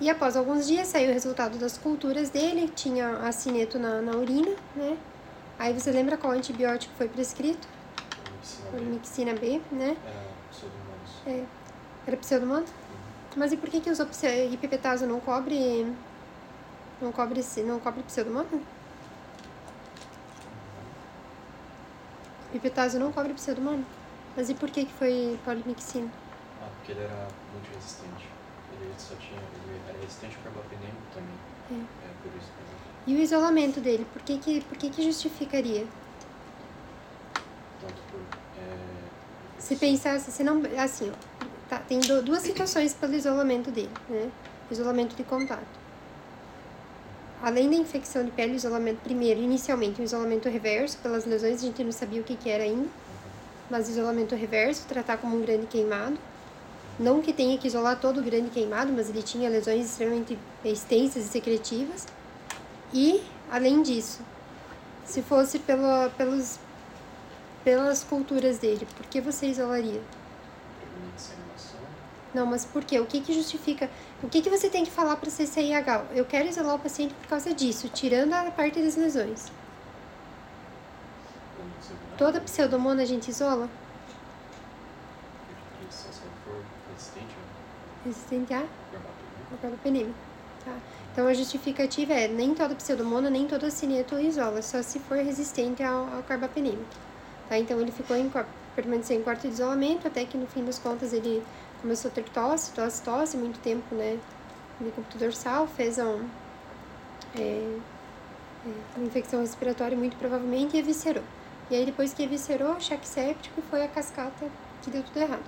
E 0.00 0.10
após 0.10 0.36
alguns 0.36 0.66
dias 0.66 0.88
saiu 0.88 1.10
o 1.10 1.12
resultado 1.12 1.56
das 1.56 1.78
culturas 1.78 2.30
dele, 2.30 2.66
tinha 2.74 3.18
acineto 3.18 3.78
na, 3.78 4.02
na 4.02 4.16
urina, 4.16 4.50
né? 4.74 4.98
Aí 5.56 5.72
você 5.72 5.92
lembra 5.92 6.16
qual 6.16 6.32
antibiótico 6.32 6.92
foi 6.98 7.06
prescrito? 7.06 7.68
Polymyxina 8.72 9.34
B, 9.34 9.60
né? 9.70 9.96
É, 11.24 11.44
era 12.08 12.16
pseudomonas? 12.16 12.68
Uhum. 12.68 12.96
Mas 13.36 13.52
e 13.52 13.56
por 13.56 13.70
que 13.70 13.80
que 13.80 13.88
usou 13.88 14.08
ipipetazo 14.52 15.06
não 15.06 15.20
cobre 15.20 15.86
não 17.00 17.12
cobre 17.12 17.40
não 17.64 17.78
cobre 17.78 18.02
pseudomonas? 18.02 18.60
Pipetazo 22.52 22.98
não 22.98 23.10
cobre 23.10 23.32
pseudomonas? 23.32 23.86
Mas 24.36 24.50
e 24.50 24.54
por 24.54 24.70
que, 24.70 24.84
que 24.84 24.92
foi 24.92 25.38
polimixina? 25.44 26.10
Ah, 26.60 26.68
porque 26.76 26.92
ele 26.92 27.00
era 27.00 27.28
muito 27.52 27.74
resistente. 27.74 28.28
Ele 28.80 28.92
só 28.98 29.14
tinha. 29.16 29.40
Ele 29.40 29.80
era 29.88 29.98
resistente 29.98 30.36
ao 30.36 30.42
carbapenema 30.42 30.98
também. 31.12 31.34
É. 31.70 31.74
é 31.74 32.10
por 32.22 32.36
isso 32.38 32.50
que 33.04 33.10
E 33.10 33.16
o 33.16 33.18
isolamento 33.18 33.80
dele, 33.80 34.06
por 34.12 34.22
que, 34.22 34.38
que, 34.38 34.60
por 34.62 34.76
que, 34.76 34.90
que 34.90 35.02
justificaria? 35.02 35.86
Tanto 37.80 38.02
por. 38.10 38.20
É, 38.58 38.76
se 39.58 39.76
pensasse, 39.76 40.30
se 40.30 40.44
não. 40.44 40.62
Assim, 40.78 41.10
ó, 41.10 41.46
tá, 41.68 41.78
tem 41.78 42.00
duas 42.00 42.42
situações 42.44 42.94
pelo 42.94 43.14
isolamento 43.14 43.70
dele, 43.70 43.90
né? 44.08 44.30
Isolamento 44.70 45.14
de 45.16 45.24
contato. 45.24 45.81
Além 47.42 47.68
da 47.68 47.74
infecção 47.74 48.24
de 48.24 48.30
pele, 48.30 48.52
o 48.52 48.54
isolamento 48.54 49.00
primeiro, 49.00 49.40
inicialmente, 49.40 50.00
um 50.00 50.04
isolamento 50.04 50.48
reverso 50.48 50.96
pelas 50.98 51.24
lesões, 51.24 51.60
a 51.60 51.66
gente 51.66 51.82
não 51.82 51.90
sabia 51.90 52.20
o 52.20 52.24
que, 52.24 52.36
que 52.36 52.48
era 52.48 52.62
ainda, 52.62 52.88
mas 53.68 53.88
isolamento 53.88 54.36
reverso, 54.36 54.86
tratar 54.86 55.16
como 55.16 55.36
um 55.36 55.42
grande 55.42 55.66
queimado. 55.66 56.16
Não 57.00 57.20
que 57.20 57.32
tenha 57.32 57.58
que 57.58 57.66
isolar 57.66 57.98
todo 57.98 58.20
o 58.20 58.22
grande 58.22 58.50
queimado, 58.50 58.92
mas 58.92 59.08
ele 59.08 59.24
tinha 59.24 59.50
lesões 59.50 59.86
extremamente 59.86 60.38
extensas 60.64 61.24
e 61.24 61.28
secretivas. 61.28 62.06
E, 62.94 63.20
além 63.50 63.82
disso, 63.82 64.20
se 65.04 65.20
fosse 65.20 65.58
pelo, 65.58 66.10
pelos, 66.16 66.60
pelas 67.64 68.04
culturas 68.04 68.58
dele, 68.58 68.86
por 68.96 69.06
que 69.06 69.20
você 69.20 69.46
isolaria? 69.46 70.00
Não, 72.34 72.46
mas 72.46 72.64
por 72.64 72.82
quê? 72.84 72.98
O 72.98 73.06
que, 73.06 73.20
que 73.20 73.32
justifica? 73.32 73.90
O 74.22 74.28
que, 74.28 74.40
que 74.40 74.48
você 74.48 74.70
tem 74.70 74.84
que 74.84 74.90
falar 74.90 75.16
para 75.16 75.30
CCIH? 75.30 76.06
Eu 76.14 76.24
quero 76.24 76.48
isolar 76.48 76.76
o 76.76 76.78
paciente 76.78 77.12
por 77.14 77.26
causa 77.28 77.52
disso, 77.52 77.88
tirando 77.88 78.32
a 78.32 78.50
parte 78.50 78.80
das 78.80 78.96
lesões. 78.96 79.52
Toda 82.16 82.40
pseudomona 82.40 83.02
a 83.02 83.04
gente 83.04 83.28
isola? 83.28 83.68
Resistente 88.04 88.54
a? 88.54 88.64
Carbapenema. 89.60 90.14
Tá. 90.64 90.76
Então 91.12 91.26
a 91.26 91.34
justificativa 91.34 92.12
é 92.14 92.26
nem 92.26 92.54
toda 92.54 92.74
pseudomona, 92.74 93.28
nem 93.28 93.46
toda 93.46 93.70
cineto 93.70 94.18
isola, 94.18 94.62
só 94.62 94.80
se 94.82 94.98
for 94.98 95.18
resistente 95.18 95.82
ao, 95.82 96.08
ao 96.14 96.22
carbapenema. 96.22 96.82
Tá? 97.48 97.58
Então 97.58 97.80
ele 97.80 97.92
ficou 97.92 98.16
em, 98.16 98.30
permaneceu 98.74 99.18
em 99.18 99.22
quarto 99.22 99.42
de 99.42 99.48
isolamento, 99.48 100.08
até 100.08 100.24
que 100.24 100.38
no 100.38 100.46
fim 100.46 100.64
das 100.64 100.78
contas 100.78 101.12
ele 101.12 101.42
começou 101.82 102.10
a 102.10 102.14
ter 102.14 102.24
tosse, 102.24 102.72
tosse, 102.72 103.02
tosse, 103.02 103.36
muito 103.36 103.58
tempo, 103.58 103.94
né, 103.94 104.18
de 104.80 104.90
computador 104.92 105.28
dorsal, 105.28 105.66
fez 105.66 105.98
um, 105.98 106.24
é, 107.36 107.40
é, 108.64 108.70
uma 108.96 109.06
infecção 109.06 109.40
respiratória 109.40 109.96
muito 109.96 110.16
provavelmente 110.16 110.76
e 110.76 110.80
eviscerou. 110.80 111.24
E 111.70 111.74
aí 111.74 111.84
depois 111.84 112.14
que 112.14 112.22
eviscerou, 112.22 112.80
cheque 112.80 113.06
séptico 113.06 113.60
foi 113.68 113.82
a 113.82 113.88
cascata 113.88 114.46
que 114.82 114.90
deu 114.90 115.02
tudo 115.02 115.18
errado. 115.18 115.44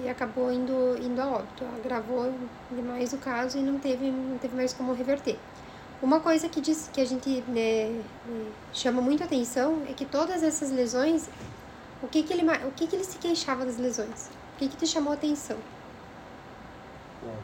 E 0.00 0.08
acabou 0.08 0.52
indo, 0.52 0.96
indo 1.02 1.20
a 1.20 1.26
óbito, 1.26 1.64
agravou 1.76 2.32
demais 2.70 3.12
o 3.12 3.18
caso 3.18 3.58
e 3.58 3.62
não 3.62 3.78
teve, 3.78 4.10
não 4.10 4.38
teve 4.38 4.54
mais 4.54 4.72
como 4.72 4.92
reverter. 4.92 5.38
Uma 6.02 6.20
coisa 6.20 6.48
que, 6.48 6.60
diz, 6.60 6.90
que 6.92 7.00
a 7.00 7.04
gente 7.06 7.42
né, 7.48 7.60
é, 7.60 8.00
chama 8.72 9.00
muito 9.00 9.24
atenção 9.24 9.82
é 9.88 9.94
que 9.94 10.04
todas 10.04 10.42
essas 10.42 10.70
lesões, 10.70 11.28
o 12.02 12.08
que, 12.08 12.22
que, 12.22 12.32
ele, 12.34 12.42
o 12.66 12.70
que, 12.72 12.86
que 12.86 12.94
ele 12.94 13.04
se 13.04 13.16
queixava 13.16 13.64
das 13.64 13.78
lesões? 13.78 14.28
O 14.56 14.58
que, 14.58 14.68
que 14.68 14.76
te 14.78 14.86
chamou 14.86 15.12
a 15.12 15.14
atenção? 15.16 15.58
Bom, 17.22 17.36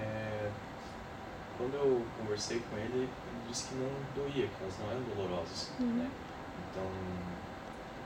é, 0.00 0.50
quando 1.58 1.74
eu 1.74 2.02
conversei 2.18 2.62
com 2.70 2.78
ele, 2.78 3.00
ele 3.00 3.08
disse 3.46 3.68
que 3.68 3.74
não 3.74 3.90
doía, 4.14 4.46
que 4.46 4.62
elas 4.62 4.74
não 4.80 4.90
eram 4.90 5.02
dolorosas, 5.02 5.70
uhum. 5.78 5.86
né? 5.86 6.10
Então... 6.70 6.82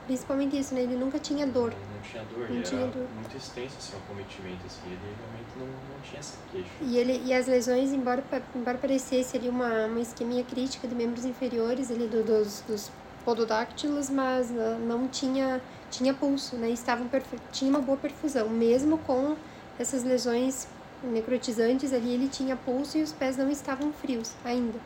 Principalmente 0.05 0.59
isso, 0.59 0.75
né? 0.75 0.81
Ele 0.81 0.97
nunca 0.97 1.17
tinha 1.17 1.47
dor. 1.47 1.71
Não, 1.71 1.95
não 1.95 2.01
tinha 2.01 2.23
dor, 2.25 2.49
não 2.49 2.55
ele 2.57 2.63
tinha 2.63 2.81
era 2.81 2.91
dor. 2.91 3.07
muito 3.15 3.37
extenso, 3.37 3.77
assim, 3.77 3.95
o 3.95 4.01
cometimento, 4.01 4.65
assim, 4.65 4.81
ele 4.87 4.99
realmente 4.99 5.57
não, 5.57 5.67
não 5.67 6.01
tinha 6.03 6.19
essa 6.19 6.35
queixa. 6.51 6.69
E, 6.81 6.97
ele, 6.97 7.23
e 7.25 7.33
as 7.33 7.47
lesões, 7.47 7.93
embora, 7.93 8.21
embora 8.53 8.77
parecesse 8.77 9.37
ali 9.37 9.47
uma, 9.47 9.85
uma 9.85 10.01
isquemia 10.01 10.43
crítica 10.43 10.89
de 10.89 10.93
membros 10.93 11.23
inferiores, 11.23 11.89
ali 11.89 12.05
do, 12.05 12.21
dos, 12.21 12.61
dos 12.67 12.91
pododáctilos, 13.23 14.09
mas 14.09 14.51
não 14.51 15.07
tinha 15.07 15.61
tinha 15.91 16.13
pulso, 16.13 16.55
né? 16.55 16.69
Estavam 16.71 17.07
tinha 17.51 17.69
uma 17.69 17.81
boa 17.81 17.97
perfusão, 17.97 18.49
mesmo 18.49 18.97
com 18.99 19.35
essas 19.77 20.03
lesões 20.03 20.67
necrotizantes 21.03 21.93
ali, 21.93 22.13
ele 22.13 22.27
tinha 22.27 22.55
pulso 22.55 22.97
e 22.97 23.03
os 23.03 23.11
pés 23.11 23.37
não 23.37 23.49
estavam 23.49 23.91
frios 23.91 24.33
ainda. 24.43 24.79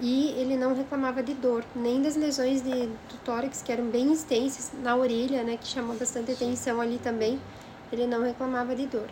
e 0.00 0.30
ele 0.36 0.56
não 0.56 0.74
reclamava 0.74 1.22
de 1.22 1.34
dor, 1.34 1.64
nem 1.74 2.02
das 2.02 2.16
lesões 2.16 2.62
de, 2.62 2.86
do 2.86 3.18
tórax, 3.24 3.62
que 3.62 3.72
eram 3.72 3.86
bem 3.88 4.12
extensas, 4.12 4.72
na 4.82 4.94
orelha, 4.96 5.42
né, 5.42 5.56
que 5.56 5.66
chamou 5.66 5.96
bastante 5.96 6.32
atenção 6.32 6.80
ali 6.80 6.98
também, 6.98 7.40
ele 7.90 8.06
não 8.06 8.22
reclamava 8.22 8.74
de 8.76 8.86
dor. 8.86 9.08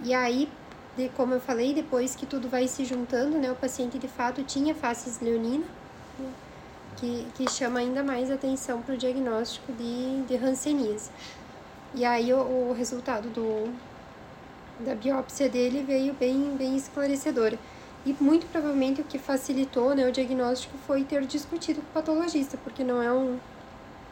E 0.00 0.12
aí, 0.14 0.48
de, 0.96 1.08
como 1.10 1.34
eu 1.34 1.40
falei, 1.40 1.72
depois 1.74 2.16
que 2.16 2.26
tudo 2.26 2.48
vai 2.48 2.66
se 2.68 2.84
juntando, 2.84 3.38
né, 3.38 3.50
o 3.52 3.56
paciente 3.56 3.98
de 3.98 4.08
fato 4.08 4.42
tinha 4.44 4.74
faces 4.74 5.20
leonina, 5.20 5.64
né, 6.18 6.32
que, 6.98 7.26
que 7.34 7.50
chama 7.50 7.80
ainda 7.80 8.02
mais 8.02 8.30
atenção 8.30 8.82
para 8.82 8.94
o 8.94 8.98
diagnóstico 8.98 9.72
de, 9.72 10.22
de 10.22 10.36
Hanseníase. 10.36 11.10
E 11.94 12.04
aí 12.04 12.32
o, 12.32 12.38
o 12.38 12.74
resultado 12.76 13.28
do, 13.30 13.72
da 14.80 14.94
biópsia 14.94 15.48
dele 15.48 15.82
veio 15.82 16.12
bem, 16.14 16.56
bem 16.56 16.76
esclarecedor. 16.76 17.54
E 18.04 18.14
muito 18.20 18.46
provavelmente 18.46 19.00
o 19.00 19.04
que 19.04 19.18
facilitou 19.18 19.94
né, 19.94 20.06
o 20.06 20.12
diagnóstico 20.12 20.76
foi 20.86 21.04
ter 21.04 21.24
discutido 21.26 21.80
com 21.80 21.86
o 21.88 21.92
patologista, 21.92 22.56
porque 22.62 22.84
não 22.84 23.02
é 23.02 23.12
um, 23.12 23.38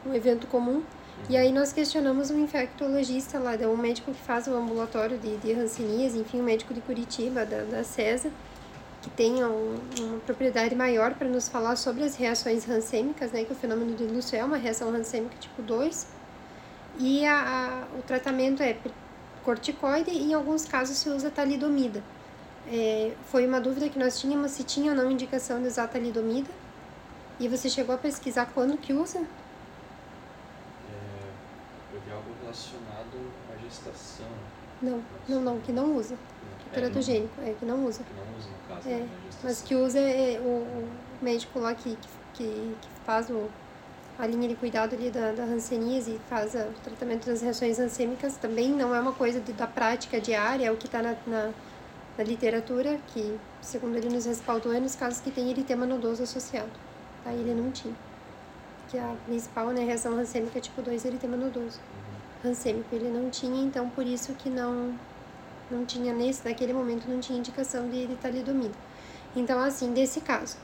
um 0.05 0.15
evento 0.15 0.47
comum. 0.47 0.83
E 1.29 1.37
aí 1.37 1.51
nós 1.51 1.73
questionamos 1.73 2.31
um 2.31 2.39
infectologista 2.39 3.39
lá, 3.39 3.53
um 3.69 3.77
médico 3.77 4.13
que 4.13 4.21
faz 4.21 4.47
o 4.47 4.55
ambulatório 4.55 5.19
de, 5.19 5.37
de 5.39 5.53
Hanseníase, 5.53 6.19
enfim, 6.19 6.41
um 6.41 6.45
médico 6.45 6.75
de 6.75 6.81
Curitiba, 6.81 7.45
da, 7.45 7.63
da 7.63 7.83
CESA, 7.83 8.31
que 9.07 9.11
tem 9.11 9.45
um, 9.45 9.79
uma 10.01 10.19
propriedade 10.19 10.75
maior 10.75 11.15
para 11.15 11.29
nos 11.29 11.47
falar 11.47 11.77
sobre 11.77 12.03
as 12.03 12.17
reações 12.17 12.65
rancêmicas, 12.65 13.31
né, 13.31 13.45
que 13.45 13.53
o 13.53 13.55
fenômeno 13.55 13.95
de 13.95 14.03
Lúcio 14.03 14.37
é 14.37 14.45
uma 14.45 14.57
reação 14.57 14.91
rancêmica 14.91 15.37
tipo 15.39 15.63
2. 15.63 16.09
E 16.99 17.25
a, 17.25 17.85
a, 17.93 17.97
o 17.97 18.03
tratamento 18.03 18.65
é 18.65 18.77
corticoide 19.45 20.11
e 20.11 20.25
em 20.25 20.35
alguns 20.35 20.65
casos 20.65 20.97
se 20.97 21.09
usa 21.09 21.31
talidomida. 21.31 22.03
É, 22.67 23.13
foi 23.31 23.47
uma 23.47 23.61
dúvida 23.61 23.89
que 23.89 23.97
nós 23.97 24.21
tínhamos 24.21 24.51
se 24.51 24.65
tinha 24.65 24.91
ou 24.91 24.97
não 24.97 25.09
indicação 25.09 25.63
de 25.63 25.69
usar 25.69 25.87
talidomida. 25.87 26.51
E 27.39 27.47
você 27.47 27.71
chegou 27.71 27.95
a 27.95 27.99
pesquisar 27.99 28.47
quando 28.53 28.77
que 28.77 28.93
usa? 28.93 29.19
É, 29.19 29.25
eu 31.95 32.01
vi 32.01 32.11
algo 32.11 32.31
relacionado 32.43 33.31
à 33.55 33.57
gestação. 33.63 34.27
Não, 34.83 35.01
não, 35.29 35.41
não, 35.41 35.61
que 35.61 35.71
não 35.71 35.95
usa. 35.95 36.17
É, 36.73 36.75
teratogênico, 36.75 37.41
é, 37.43 37.55
que 37.59 37.65
não 37.65 37.85
usa. 37.85 38.03
Que 38.03 38.15
não 38.15 38.39
usa, 38.39 38.49
no 38.49 38.75
caso, 38.75 38.89
é, 38.89 38.99
né, 38.99 39.09
Mas 39.43 39.63
que 39.63 39.75
usa 39.75 39.99
é, 39.99 40.41
o, 40.41 40.49
o 40.49 40.89
médico 41.23 41.59
lá 41.59 41.75
que, 41.75 41.97
que, 42.35 42.77
que 42.81 42.89
faz 43.05 43.31
o, 43.31 43.49
a 44.19 44.27
linha 44.27 44.49
de 44.49 44.55
cuidado 44.55 44.95
ali 44.95 45.11
da, 45.11 45.33
da 45.33 45.45
hanseníase 45.45 46.13
e 46.13 46.21
faz 46.29 46.55
o 46.55 46.81
tratamento 46.83 47.27
das 47.27 47.43
reações 47.43 47.79
rancêmicas 47.79 48.37
também 48.37 48.71
não 48.71 48.95
é 48.95 49.01
uma 49.01 49.13
coisa 49.13 49.41
de, 49.41 49.53
da 49.53 49.67
prática 49.67 50.21
diária, 50.21 50.67
é 50.67 50.71
o 50.71 50.77
que 50.77 50.87
está 50.87 51.03
na, 51.03 51.17
na 51.27 51.53
da 52.17 52.25
literatura, 52.25 52.99
que, 53.09 53.39
segundo 53.61 53.97
ele 53.97 54.09
nos 54.09 54.25
respaldou, 54.25 54.73
é 54.73 54.81
nos 54.81 54.95
casos 54.95 55.21
que 55.21 55.31
tem 55.31 55.51
eritema 55.51 55.85
nodoso 55.85 56.23
associado. 56.23 56.71
Aí 57.25 57.39
ele 57.39 57.55
não 57.55 57.71
tinha. 57.71 57.95
Que 58.89 58.99
a 58.99 59.15
principal 59.27 59.69
né, 59.71 59.85
reação 59.85 60.17
rancêmica 60.17 60.61
tipo 60.61 60.81
2 60.81 61.05
é 61.05 61.09
eritema 61.09 61.37
nodoso. 61.37 61.79
Rancêmico 62.43 62.95
ele 62.95 63.11
não 63.11 63.29
tinha, 63.29 63.63
então 63.63 63.89
por 63.91 64.07
isso 64.07 64.33
que 64.35 64.49
não 64.49 64.95
não 65.71 65.85
tinha 65.85 66.13
nesse 66.13 66.47
naquele 66.47 66.73
momento 66.73 67.09
não 67.09 67.21
tinha 67.21 67.39
indicação 67.39 67.89
de, 67.89 68.07
talidomida. 68.17 68.75
Então 69.35 69.59
assim, 69.59 69.93
desse 69.93 70.21
caso, 70.21 70.57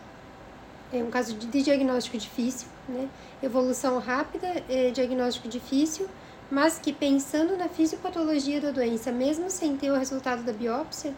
é 0.92 1.02
um 1.02 1.10
caso 1.10 1.34
de, 1.34 1.62
diagnóstico 1.62 2.18
difícil, 2.18 2.68
né? 2.88 3.08
Evolução 3.42 3.98
rápida, 3.98 4.46
é 4.68 4.90
diagnóstico 4.90 5.48
difícil, 5.48 6.08
mas 6.50 6.78
que 6.78 6.92
pensando 6.92 7.56
na 7.56 7.68
fisiopatologia 7.68 8.60
da 8.60 8.70
doença, 8.70 9.10
mesmo 9.10 9.50
sem 9.50 9.76
ter 9.76 9.90
o 9.90 9.96
resultado 9.96 10.42
da 10.42 10.52
biópsia, 10.52 11.14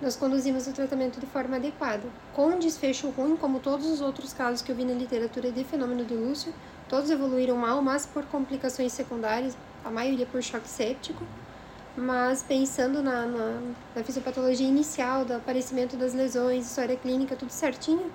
nós 0.00 0.16
conduzimos 0.16 0.66
o 0.66 0.72
tratamento 0.72 1.20
de 1.20 1.26
forma 1.26 1.56
adequada. 1.56 2.02
Com 2.32 2.58
desfecho 2.58 3.10
ruim, 3.10 3.36
como 3.36 3.60
todos 3.60 3.86
os 3.86 4.00
outros 4.00 4.32
casos 4.32 4.62
que 4.62 4.72
eu 4.72 4.76
vi 4.76 4.84
na 4.84 4.94
literatura 4.94 5.52
de 5.52 5.62
fenômeno 5.62 6.04
de 6.04 6.14
Lúcio, 6.14 6.54
todos 6.88 7.10
evoluíram 7.10 7.56
mal, 7.56 7.82
mas 7.82 8.06
por 8.06 8.24
complicações 8.24 8.92
secundárias, 8.92 9.56
a 9.84 9.90
maioria 9.90 10.24
por 10.24 10.42
choque 10.42 10.68
séptico. 10.68 11.22
Mas 11.96 12.42
pensando 12.42 13.02
na, 13.02 13.26
na, 13.26 13.60
na 13.96 14.04
fisiopatologia 14.04 14.66
inicial, 14.66 15.24
do 15.24 15.34
aparecimento 15.34 15.96
das 15.96 16.14
lesões, 16.14 16.66
história 16.66 16.96
clínica, 16.96 17.36
tudo 17.36 17.50
certinho, 17.50 18.10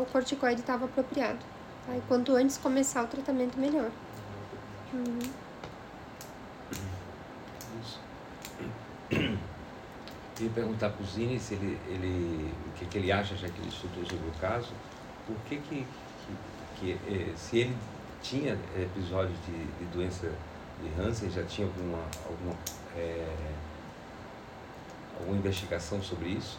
o 0.00 0.04
corticoide 0.06 0.60
estava 0.60 0.84
apropriado. 0.84 1.38
Tá? 1.86 1.96
E 1.96 2.02
quanto 2.08 2.34
antes 2.34 2.58
começar 2.58 3.02
o 3.02 3.06
tratamento, 3.06 3.58
melhor. 3.58 3.90
Uhum. 4.92 5.18
Queria 10.40 10.54
perguntar 10.54 10.90
para 10.90 11.02
o 11.02 11.06
Zini 11.06 11.38
se 11.38 11.54
ele, 11.54 11.78
ele, 11.86 12.54
o 12.68 12.78
que, 12.78 12.86
que, 12.86 12.98
ele 12.98 13.12
acha, 13.12 13.36
já 13.36 13.48
que 13.48 13.60
ele 13.60 13.68
estudou 13.68 14.04
sobre 14.06 14.28
o 14.28 14.32
caso, 14.40 14.72
por 15.26 15.36
que, 15.46 15.58
que, 15.58 15.86
que, 16.78 16.96
que 16.96 17.12
eh, 17.12 17.32
se 17.36 17.58
ele 17.58 17.76
tinha 18.22 18.58
episódios 18.76 19.36
de, 19.46 19.52
de, 19.52 19.84
doença 19.92 20.32
de 20.82 21.00
Hansen, 21.00 21.30
já 21.30 21.42
tinha 21.44 21.66
alguma, 21.66 22.02
alguma, 22.26 22.54
é, 22.96 23.36
alguma 25.18 25.36
investigação 25.36 26.02
sobre 26.02 26.30
isso? 26.30 26.58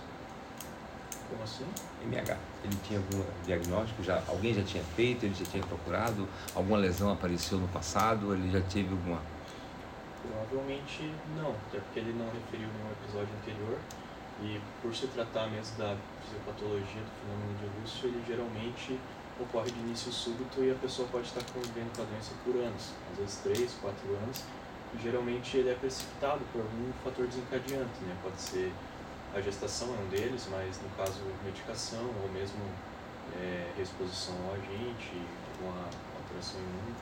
Como 1.30 1.44
assim? 1.44 1.66
MH. 2.04 2.38
Ele 2.64 2.78
tinha 2.84 3.00
algum 3.00 3.24
diagnóstico? 3.46 4.04
Já, 4.04 4.22
alguém 4.28 4.54
já 4.54 4.64
tinha 4.64 4.84
feito? 4.96 5.26
Ele 5.26 5.34
já 5.34 5.46
tinha 5.46 5.64
procurado? 5.64 6.28
Alguma 6.54 6.78
lesão 6.78 7.12
apareceu 7.12 7.58
no 7.58 7.68
passado? 7.70 8.34
Ele 8.34 8.52
já 8.52 8.62
teve 8.62 8.92
alguma 8.92 9.22
Provavelmente 10.22 11.12
não, 11.36 11.50
até 11.50 11.80
porque 11.80 12.00
ele 12.00 12.14
não 12.14 12.26
referiu 12.26 12.68
nenhum 12.68 12.92
episódio 12.92 13.30
anterior 13.42 13.80
e 14.42 14.62
por 14.82 14.94
se 14.94 15.08
tratar 15.08 15.48
mesmo 15.48 15.78
da 15.78 15.96
fisiopatologia 16.24 17.02
do 17.02 17.12
fenômeno 17.22 17.58
de 17.58 17.80
Lúcio, 17.80 18.08
ele 18.10 18.24
geralmente 18.28 19.00
ocorre 19.40 19.72
de 19.72 19.80
início 19.80 20.12
súbito 20.12 20.64
e 20.64 20.72
a 20.72 20.76
pessoa 20.76 21.08
pode 21.12 21.28
estar 21.28 21.42
convivendo 21.54 21.90
com 21.96 22.02
a 22.02 22.06
doença 22.06 22.32
por 22.44 22.56
anos, 22.56 22.94
às 23.12 23.18
vezes 23.18 23.38
3, 23.44 23.74
4 23.82 24.16
anos, 24.16 24.44
e 24.94 25.02
geralmente 25.02 25.58
ele 25.58 25.70
é 25.70 25.76
precipitado 25.76 26.42
por 26.52 26.62
algum 26.62 26.92
fator 27.04 27.28
desencadeante, 27.28 28.04
né? 28.04 28.16
Pode 28.24 28.40
ser 28.42 28.72
a 29.34 29.40
gestação 29.40 29.88
é 29.96 30.04
um 30.04 30.10
deles, 30.10 30.48
mas 30.52 30.80
no 30.82 30.90
caso 30.98 31.20
medicação 31.44 32.04
ou 32.22 32.30
mesmo 32.34 32.60
é, 33.40 33.72
exposição 33.80 34.36
ao 34.48 34.56
agente, 34.56 35.12
alguma 35.54 35.86
alteração 36.20 36.60
imune. 36.60 36.96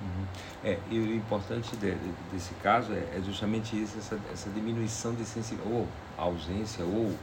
Uhum. 0.00 0.26
É, 0.64 0.78
e 0.90 0.98
o 0.98 1.14
importante 1.14 1.76
de, 1.76 1.94
de, 1.94 2.12
desse 2.32 2.52
caso 2.54 2.92
é, 2.92 3.16
é, 3.16 3.22
justamente 3.24 3.80
isso, 3.80 3.96
essa, 3.98 4.18
essa 4.32 4.50
diminuição 4.50 5.14
de 5.14 5.24
sensibilidade, 5.24 5.72
ou 5.72 5.88
ausência, 6.18 6.84
ou 6.84 7.14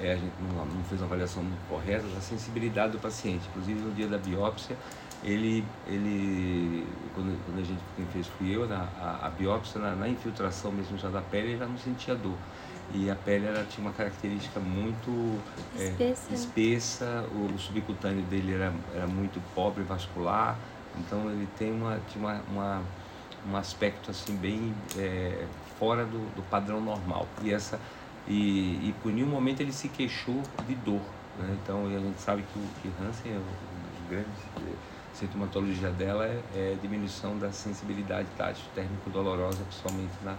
é, 0.00 0.12
a 0.12 0.16
gente 0.16 0.32
não, 0.40 0.64
não, 0.64 0.84
fez 0.84 1.00
uma 1.00 1.06
avaliação 1.06 1.44
correta 1.68 2.06
da 2.08 2.20
sensibilidade 2.20 2.92
do 2.92 2.98
paciente. 2.98 3.46
Inclusive 3.50 3.80
no 3.80 3.92
dia 3.92 4.06
da 4.08 4.18
biópsia, 4.18 4.76
ele, 5.24 5.64
ele 5.86 6.86
quando, 7.14 7.38
quando 7.44 7.60
a 7.60 7.64
gente, 7.64 7.80
quem 7.96 8.06
fez 8.06 8.26
fui 8.26 8.54
eu, 8.54 8.66
na, 8.66 8.88
a, 9.00 9.26
a 9.26 9.30
biópsia, 9.30 9.80
na, 9.80 9.94
na, 9.94 10.08
infiltração 10.08 10.70
mesmo 10.70 10.98
já 10.98 11.08
da 11.08 11.22
pele, 11.22 11.48
ele 11.48 11.58
já 11.58 11.66
não 11.66 11.78
sentia 11.78 12.14
dor. 12.14 12.36
E 12.94 13.10
a 13.10 13.16
pele 13.16 13.46
ela 13.46 13.64
tinha 13.68 13.84
uma 13.84 13.92
característica 13.92 14.60
muito 14.60 15.40
é, 15.76 15.88
espessa, 15.88 16.34
espessa 16.34 17.24
o, 17.32 17.52
o 17.52 17.58
subcutâneo 17.58 18.22
dele 18.24 18.54
era, 18.54 18.72
era 18.94 19.06
muito 19.06 19.42
pobre 19.54 19.82
vascular, 19.82 20.56
então 20.96 21.28
ele 21.30 21.48
tem 21.58 21.72
uma, 21.72 21.98
uma, 22.16 22.40
uma 22.48 22.82
um 23.48 23.56
aspecto 23.56 24.10
assim 24.10 24.36
bem 24.36 24.74
é, 24.96 25.44
fora 25.78 26.04
do, 26.04 26.34
do, 26.34 26.42
padrão 26.42 26.80
normal. 26.80 27.26
E 27.42 27.52
essa 27.52 27.78
e, 28.26 28.88
e 28.88 28.94
por 29.02 29.12
nenhum 29.12 29.28
momento 29.28 29.60
ele 29.60 29.72
se 29.72 29.88
queixou 29.88 30.42
de 30.66 30.74
dor. 30.74 31.02
Né? 31.38 31.56
Então 31.62 31.86
a 31.86 31.98
gente 31.98 32.20
sabe 32.20 32.42
que 32.52 32.58
o 32.58 32.68
que 32.82 32.90
Hansen, 33.02 33.32
o, 33.32 33.40
o 33.40 34.08
grande 34.08 34.28
é, 34.58 34.74
sintomatologia 35.14 35.90
dela 35.90 36.26
é, 36.26 36.42
é 36.54 36.76
diminuição 36.80 37.38
da 37.38 37.52
sensibilidade 37.52 38.28
tátil 38.36 38.64
térmico 38.74 39.10
dolorosa, 39.10 39.62
principalmente 39.64 40.12
na, 40.24 40.36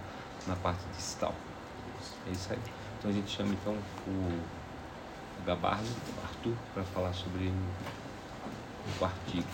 na 0.47 0.55
parte 0.55 0.83
distal. 0.95 1.33
É 2.27 2.31
isso 2.31 2.51
aí. 2.51 2.59
Então 2.99 3.11
a 3.11 3.13
gente 3.13 3.29
chama 3.29 3.53
então 3.53 3.75
o, 4.07 4.39
Gabardo, 5.45 5.85
o 5.85 6.25
Arthur, 6.25 6.55
para 6.73 6.83
falar 6.83 7.13
sobre 7.13 7.53
o 8.99 9.05
artigo. 9.05 9.47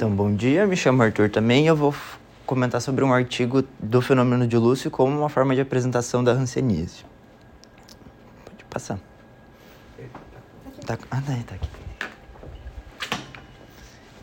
Então, 0.00 0.10
bom 0.10 0.34
dia, 0.34 0.66
me 0.66 0.78
chamo 0.78 1.02
Arthur 1.02 1.28
também 1.28 1.66
eu 1.66 1.76
vou 1.76 1.94
comentar 2.46 2.80
sobre 2.80 3.04
um 3.04 3.12
artigo 3.12 3.62
do 3.78 4.00
fenômeno 4.00 4.46
de 4.46 4.56
Lúcio 4.56 4.90
como 4.90 5.14
uma 5.14 5.28
forma 5.28 5.54
de 5.54 5.60
apresentação 5.60 6.24
da 6.24 6.32
hanseníase. 6.32 7.04
Pode 8.46 8.64
passar. 8.64 8.98
Tá, 10.86 10.96
ah, 11.10 11.20
não, 11.28 11.42
tá 11.42 11.54
aqui. 11.54 11.68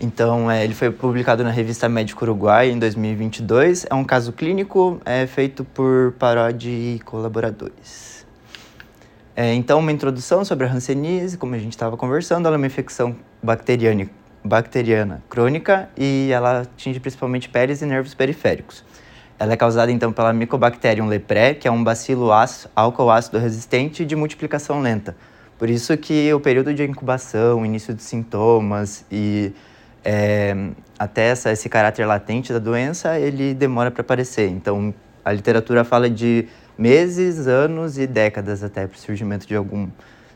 Então, 0.02 0.50
é, 0.50 0.64
ele 0.64 0.74
foi 0.74 0.90
publicado 0.90 1.44
na 1.44 1.52
revista 1.52 1.88
Médico 1.88 2.26
Uruguai 2.26 2.72
em 2.72 2.80
2022. 2.80 3.86
É 3.88 3.94
um 3.94 4.04
caso 4.04 4.34
clínico 4.34 5.00
é, 5.06 5.28
feito 5.28 5.64
por 5.64 6.12
Parodi 6.14 6.72
e 6.72 7.00
colaboradores. 7.06 8.26
É, 9.36 9.54
então, 9.54 9.78
uma 9.78 9.92
introdução 9.92 10.44
sobre 10.44 10.66
a 10.66 10.74
hanseníase, 10.74 11.38
como 11.38 11.54
a 11.54 11.60
gente 11.60 11.74
estava 11.74 11.96
conversando, 11.96 12.48
ela 12.48 12.56
é 12.56 12.58
uma 12.58 12.66
infecção 12.66 13.16
bacteriana 13.44 14.10
bacteriana 14.48 15.22
crônica 15.30 15.90
e 15.98 16.30
ela 16.32 16.62
atinge 16.62 17.00
principalmente 17.00 17.50
peles 17.50 17.82
e 17.82 17.86
nervos 17.86 18.14
periféricos. 18.14 18.84
Ela 19.40 19.54
é 19.54 19.58
causada 19.58 19.92
então 19.92 20.12
pela 20.12 20.34
Mycobacterium 20.34 21.08
leprae, 21.08 21.54
que 21.54 21.68
é 21.68 21.72
um 21.72 21.84
bacilo 21.84 22.30
álcool 22.76 23.12
ácido 23.12 23.38
resistente 23.38 24.04
de 24.04 24.16
multiplicação 24.16 24.82
lenta. 24.82 25.16
Por 25.60 25.70
isso 25.70 25.96
que 25.98 26.34
o 26.34 26.40
período 26.40 26.74
de 26.74 26.84
incubação, 26.84 27.66
início 27.66 27.94
de 27.94 28.02
sintomas 28.02 29.06
e 29.12 29.52
é, 30.04 30.56
até 30.98 31.30
essa, 31.30 31.52
esse 31.52 31.68
caráter 31.68 32.06
latente 32.06 32.54
da 32.54 32.60
doença, 32.60 33.20
ele 33.20 33.54
demora 33.54 33.92
para 33.92 34.02
aparecer. 34.02 34.50
Então, 34.50 34.94
a 35.24 35.32
literatura 35.32 35.84
fala 35.84 36.10
de 36.10 36.48
meses, 36.78 37.48
anos 37.48 37.98
e 37.98 38.08
décadas 38.08 38.64
até 38.64 38.88
para 38.88 38.96
o 38.96 39.00
surgimento 39.00 39.48
de 39.48 39.56
algum 39.56 39.90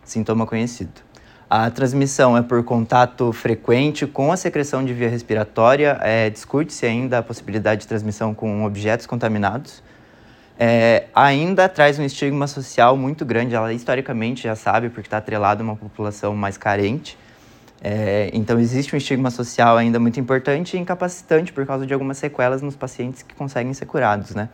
sintoma 0.04 0.46
conhecido. 0.46 1.11
A 1.54 1.70
transmissão 1.70 2.38
é 2.38 2.42
por 2.42 2.64
contato 2.64 3.34
frequente 3.34 4.08
com 4.08 4.32
a 4.32 4.38
secreção 4.38 4.86
de 4.86 4.94
via 4.94 5.10
respiratória. 5.10 5.98
É, 6.00 6.30
Discute-se 6.30 6.86
ainda 6.86 7.18
a 7.18 7.22
possibilidade 7.22 7.82
de 7.82 7.88
transmissão 7.88 8.34
com 8.34 8.64
objetos 8.64 9.06
contaminados. 9.06 9.84
É, 10.58 11.08
ainda 11.14 11.68
traz 11.68 12.00
um 12.00 12.06
estigma 12.06 12.48
social 12.48 12.96
muito 12.96 13.26
grande. 13.26 13.54
Ela 13.54 13.74
historicamente 13.74 14.44
já 14.44 14.56
sabe, 14.56 14.88
porque 14.88 15.08
está 15.08 15.18
atrelada 15.18 15.62
a 15.62 15.66
uma 15.66 15.76
população 15.76 16.34
mais 16.34 16.56
carente. 16.56 17.18
É, 17.82 18.30
então, 18.32 18.58
existe 18.58 18.96
um 18.96 18.98
estigma 18.98 19.30
social 19.30 19.76
ainda 19.76 20.00
muito 20.00 20.22
importante 20.22 20.78
e 20.78 20.80
incapacitante 20.80 21.52
por 21.52 21.66
causa 21.66 21.86
de 21.86 21.94
algumas 21.94 22.18
sequelas 22.18 22.62
nos 22.62 22.78
pacientes 22.78 23.24
que 23.24 23.36
conseguem 23.36 23.74
ser 23.74 23.88
curados, 23.88 24.34
né? 24.34 24.48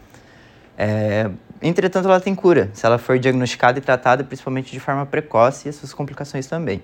É, 0.77 1.29
entretanto, 1.61 2.07
ela 2.07 2.19
tem 2.19 2.35
cura, 2.35 2.69
se 2.73 2.85
ela 2.85 2.97
for 2.97 3.17
diagnosticada 3.17 3.79
e 3.79 3.81
tratada 3.81 4.23
principalmente 4.23 4.71
de 4.71 4.79
forma 4.79 5.05
precoce 5.05 5.67
e 5.67 5.69
as 5.69 5.75
suas 5.75 5.93
complicações 5.93 6.45
também. 6.45 6.81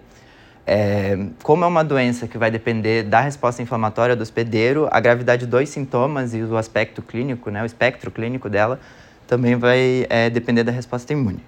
É, 0.65 1.17
como 1.43 1.65
é 1.65 1.67
uma 1.67 1.83
doença 1.83 2.25
que 2.27 2.37
vai 2.37 2.49
depender 2.49 3.03
da 3.03 3.19
resposta 3.19 3.61
inflamatória 3.61 4.15
do 4.15 4.23
hospedeiro, 4.23 4.87
a 4.91 4.99
gravidade 4.99 5.45
dos 5.45 5.69
sintomas 5.69 6.33
e 6.33 6.41
o 6.41 6.57
aspecto 6.57 7.01
clínico, 7.01 7.49
né, 7.51 7.61
o 7.61 7.65
espectro 7.65 8.09
clínico 8.09 8.49
dela, 8.49 8.79
também 9.27 9.55
vai 9.55 10.05
é, 10.09 10.29
depender 10.29 10.63
da 10.63 10.71
resposta 10.71 11.11
imune. 11.11 11.43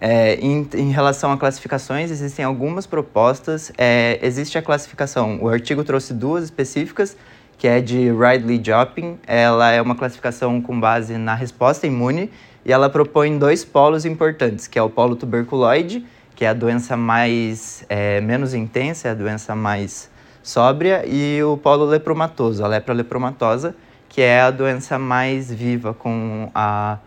É, 0.00 0.34
em, 0.34 0.68
em, 0.74 0.90
relação 0.90 1.30
a 1.30 1.38
classificações, 1.38 2.10
existem 2.10 2.44
algumas 2.44 2.86
propostas. 2.86 3.70
É, 3.78 4.18
existe 4.20 4.58
a 4.58 4.62
classificação, 4.62 5.38
o 5.40 5.48
artigo 5.48 5.84
trouxe 5.84 6.12
duas 6.12 6.42
específicas, 6.42 7.16
que 7.62 7.68
é 7.68 7.80
de 7.80 8.10
Ridley-Jopping. 8.10 9.20
Ela 9.24 9.70
é 9.70 9.80
uma 9.80 9.94
classificação 9.94 10.60
com 10.60 10.80
base 10.80 11.16
na 11.16 11.32
resposta 11.32 11.86
imune 11.86 12.28
e 12.66 12.72
ela 12.72 12.90
propõe 12.90 13.38
dois 13.38 13.64
polos 13.64 14.04
importantes, 14.04 14.66
que 14.66 14.76
é 14.76 14.82
o 14.82 14.90
polo 14.90 15.14
tuberculoide, 15.14 16.04
que 16.34 16.44
é 16.44 16.48
a 16.48 16.54
doença 16.54 16.96
mais 16.96 17.84
é, 17.88 18.20
menos 18.20 18.52
intensa, 18.52 19.06
é 19.06 19.10
a 19.12 19.14
doença 19.14 19.54
mais 19.54 20.10
sóbria, 20.42 21.04
e 21.06 21.40
o 21.44 21.56
polo 21.56 21.84
lepromatoso, 21.84 22.64
a 22.64 22.66
lepra 22.66 22.92
lepromatosa, 22.92 23.76
que 24.08 24.20
é 24.20 24.40
a 24.40 24.50
doença 24.50 24.98
mais 24.98 25.48
viva, 25.52 25.94
com, 25.94 26.50
a, 26.52 26.98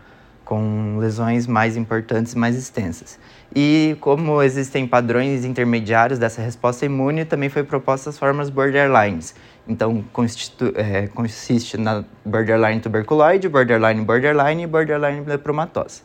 com 0.42 0.96
lesões 0.98 1.46
mais 1.46 1.76
importantes, 1.76 2.34
mais 2.34 2.56
extensas. 2.56 3.18
E 3.54 3.94
como 4.00 4.42
existem 4.42 4.86
padrões 4.86 5.44
intermediários 5.44 6.18
dessa 6.18 6.40
resposta 6.40 6.86
imune, 6.86 7.26
também 7.26 7.50
foi 7.50 7.62
proposta 7.62 8.08
as 8.08 8.18
formas 8.18 8.48
borderlines, 8.48 9.34
então, 9.68 10.04
é, 10.74 11.08
consiste 11.08 11.76
na 11.76 12.04
borderline 12.24 12.80
tuberculoide, 12.80 13.48
borderline 13.48 14.04
borderline 14.04 14.62
e 14.62 14.66
borderline 14.66 15.24
lepromatose. 15.26 16.02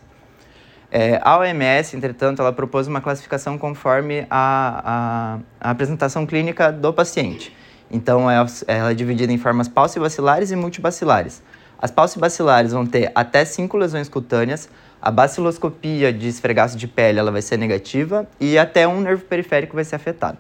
É, 0.92 1.22
a 1.24 1.38
OMS, 1.38 1.96
entretanto, 1.96 2.42
ela 2.42 2.52
propôs 2.52 2.88
uma 2.88 3.00
classificação 3.00 3.58
conforme 3.58 4.26
a, 4.30 5.40
a, 5.60 5.68
a 5.68 5.72
apresentação 5.72 6.26
clínica 6.26 6.72
do 6.72 6.92
paciente. 6.92 7.56
Então, 7.90 8.30
é, 8.30 8.46
ela 8.68 8.92
é 8.92 8.94
dividida 8.94 9.32
em 9.32 9.38
formas 9.38 9.68
paucibacilares 9.68 10.52
e 10.52 10.56
multibacilares. 10.56 11.42
As 11.80 11.92
paucibacilares 11.92 12.74
vão 12.74 12.86
ter 12.86 13.12
até 13.16 13.46
cinco 13.46 13.78
lesões 13.78 14.10
cutâneas, 14.10 14.70
a 15.02 15.10
baciloscopia 15.10 16.14
de 16.14 16.28
esfregaço 16.28 16.78
de 16.78 16.88
pele 16.88 17.20
ela 17.20 17.32
vai 17.32 17.42
ser 17.42 17.58
negativa 17.58 18.28
e 18.40 18.58
até 18.58 18.88
um 18.88 19.02
nervo 19.02 19.24
periférico 19.24 19.76
vai 19.76 19.84
ser 19.84 19.96
afetado. 19.96 20.38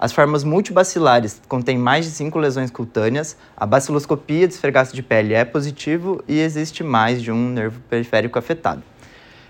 As 0.00 0.12
formas 0.12 0.44
multibacilares 0.44 1.42
contêm 1.48 1.76
mais 1.76 2.04
de 2.04 2.12
cinco 2.12 2.38
lesões 2.38 2.70
cutâneas, 2.70 3.36
a 3.56 3.66
baciloscopia 3.66 4.46
de 4.46 4.54
esfregaço 4.54 4.94
de 4.94 5.02
pele 5.02 5.34
é 5.34 5.44
positivo 5.44 6.22
e 6.28 6.38
existe 6.38 6.84
mais 6.84 7.20
de 7.20 7.32
um 7.32 7.48
nervo 7.50 7.80
periférico 7.90 8.38
afetado. 8.38 8.82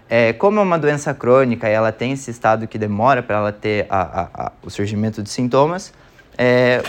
É, 0.08 0.32
como 0.32 0.58
é 0.58 0.62
uma 0.62 0.78
doença 0.78 1.12
crônica 1.12 1.68
e 1.68 1.72
ela 1.72 1.92
tem 1.92 2.12
esse 2.12 2.30
estado 2.30 2.66
que 2.66 2.78
demora 2.78 3.22
para 3.22 3.37
ela 3.37 3.52
ter 3.52 3.87
a, 3.90 4.00
a, 4.00 4.46
a, 4.46 4.52
o 4.62 4.70
surgimento 4.70 5.22
de 5.22 5.28
sintomas, 5.28 5.92
é, 6.38 6.82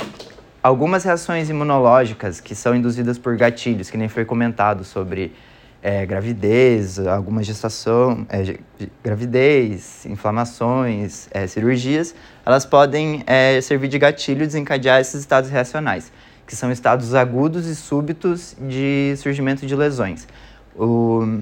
algumas 0.64 1.04
reações 1.04 1.50
imunológicas 1.50 2.40
que 2.40 2.56
são 2.56 2.74
induzidas 2.74 3.18
por 3.18 3.36
gatilhos, 3.36 3.90
que 3.90 3.98
nem 3.98 4.08
foi 4.08 4.24
comentado 4.24 4.86
sobre 4.86 5.34
é, 5.82 6.06
gravidez, 6.06 7.00
alguma 7.00 7.42
gestação, 7.44 8.26
é, 8.30 8.58
gravidez, 9.04 10.06
inflamações, 10.06 11.30
é, 11.32 11.48
cirurgias, 11.48 12.14
elas 12.46 12.66
podem 12.66 13.24
é, 13.26 13.60
servir 13.62 13.88
de 13.88 13.98
gatilho 13.98 14.44
e 14.44 14.48
desencadear 14.48 15.00
esses 15.00 15.20
estados 15.22 15.50
reacionais, 15.50 16.12
que 16.46 16.56
são 16.56 16.72
estados 16.72 17.14
agudos 17.14 17.66
e 17.68 17.76
súbitos 17.76 18.56
de 18.60 19.14
surgimento 19.18 19.66
de 19.66 19.76
lesões. 19.76 20.28
O, 20.76 21.42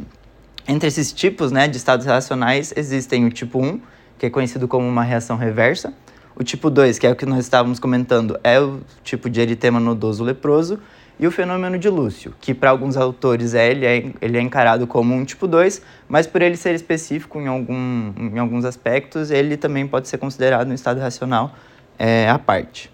entre 0.67 0.87
esses 0.87 1.11
tipos 1.11 1.51
né, 1.51 1.67
de 1.67 1.77
estados 1.77 2.05
reacionais, 2.05 2.73
existem 2.75 3.25
o 3.25 3.31
tipo 3.31 3.59
1, 3.59 3.81
que 4.19 4.25
é 4.25 4.29
conhecido 4.29 4.67
como 4.67 4.87
uma 4.87 5.03
reação 5.03 5.37
reversa, 5.37 5.93
o 6.35 6.43
tipo 6.43 6.69
2, 6.69 6.99
que 6.99 7.07
é 7.07 7.11
o 7.11 7.15
que 7.15 7.25
nós 7.25 7.39
estávamos 7.39 7.79
comentando, 7.79 8.39
é 8.43 8.59
o 8.59 8.81
tipo 9.03 9.27
de 9.29 9.41
eritema 9.41 9.79
nodoso 9.79 10.23
leproso, 10.23 10.79
e 11.19 11.25
o 11.25 11.31
fenômeno 11.31 11.77
de 11.77 11.89
Lúcio, 11.89 12.33
que 12.39 12.53
para 12.53 12.69
alguns 12.69 12.95
autores 12.95 13.53
é, 13.53 13.71
ele, 13.71 13.85
é, 13.85 14.11
ele 14.21 14.37
é 14.37 14.41
encarado 14.41 14.85
como 14.85 15.15
um 15.15 15.25
tipo 15.25 15.47
2, 15.47 15.81
mas 16.07 16.27
por 16.27 16.41
ele 16.41 16.55
ser 16.55 16.75
específico 16.75 17.39
em, 17.39 17.47
algum, 17.47 18.13
em 18.17 18.37
alguns 18.37 18.65
aspectos, 18.65 19.31
ele 19.31 19.57
também 19.57 19.87
pode 19.87 20.07
ser 20.07 20.17
considerado 20.17 20.69
um 20.69 20.73
estado 20.73 20.99
racional 20.99 21.55
é, 21.97 22.29
à 22.29 22.37
parte. 22.37 22.91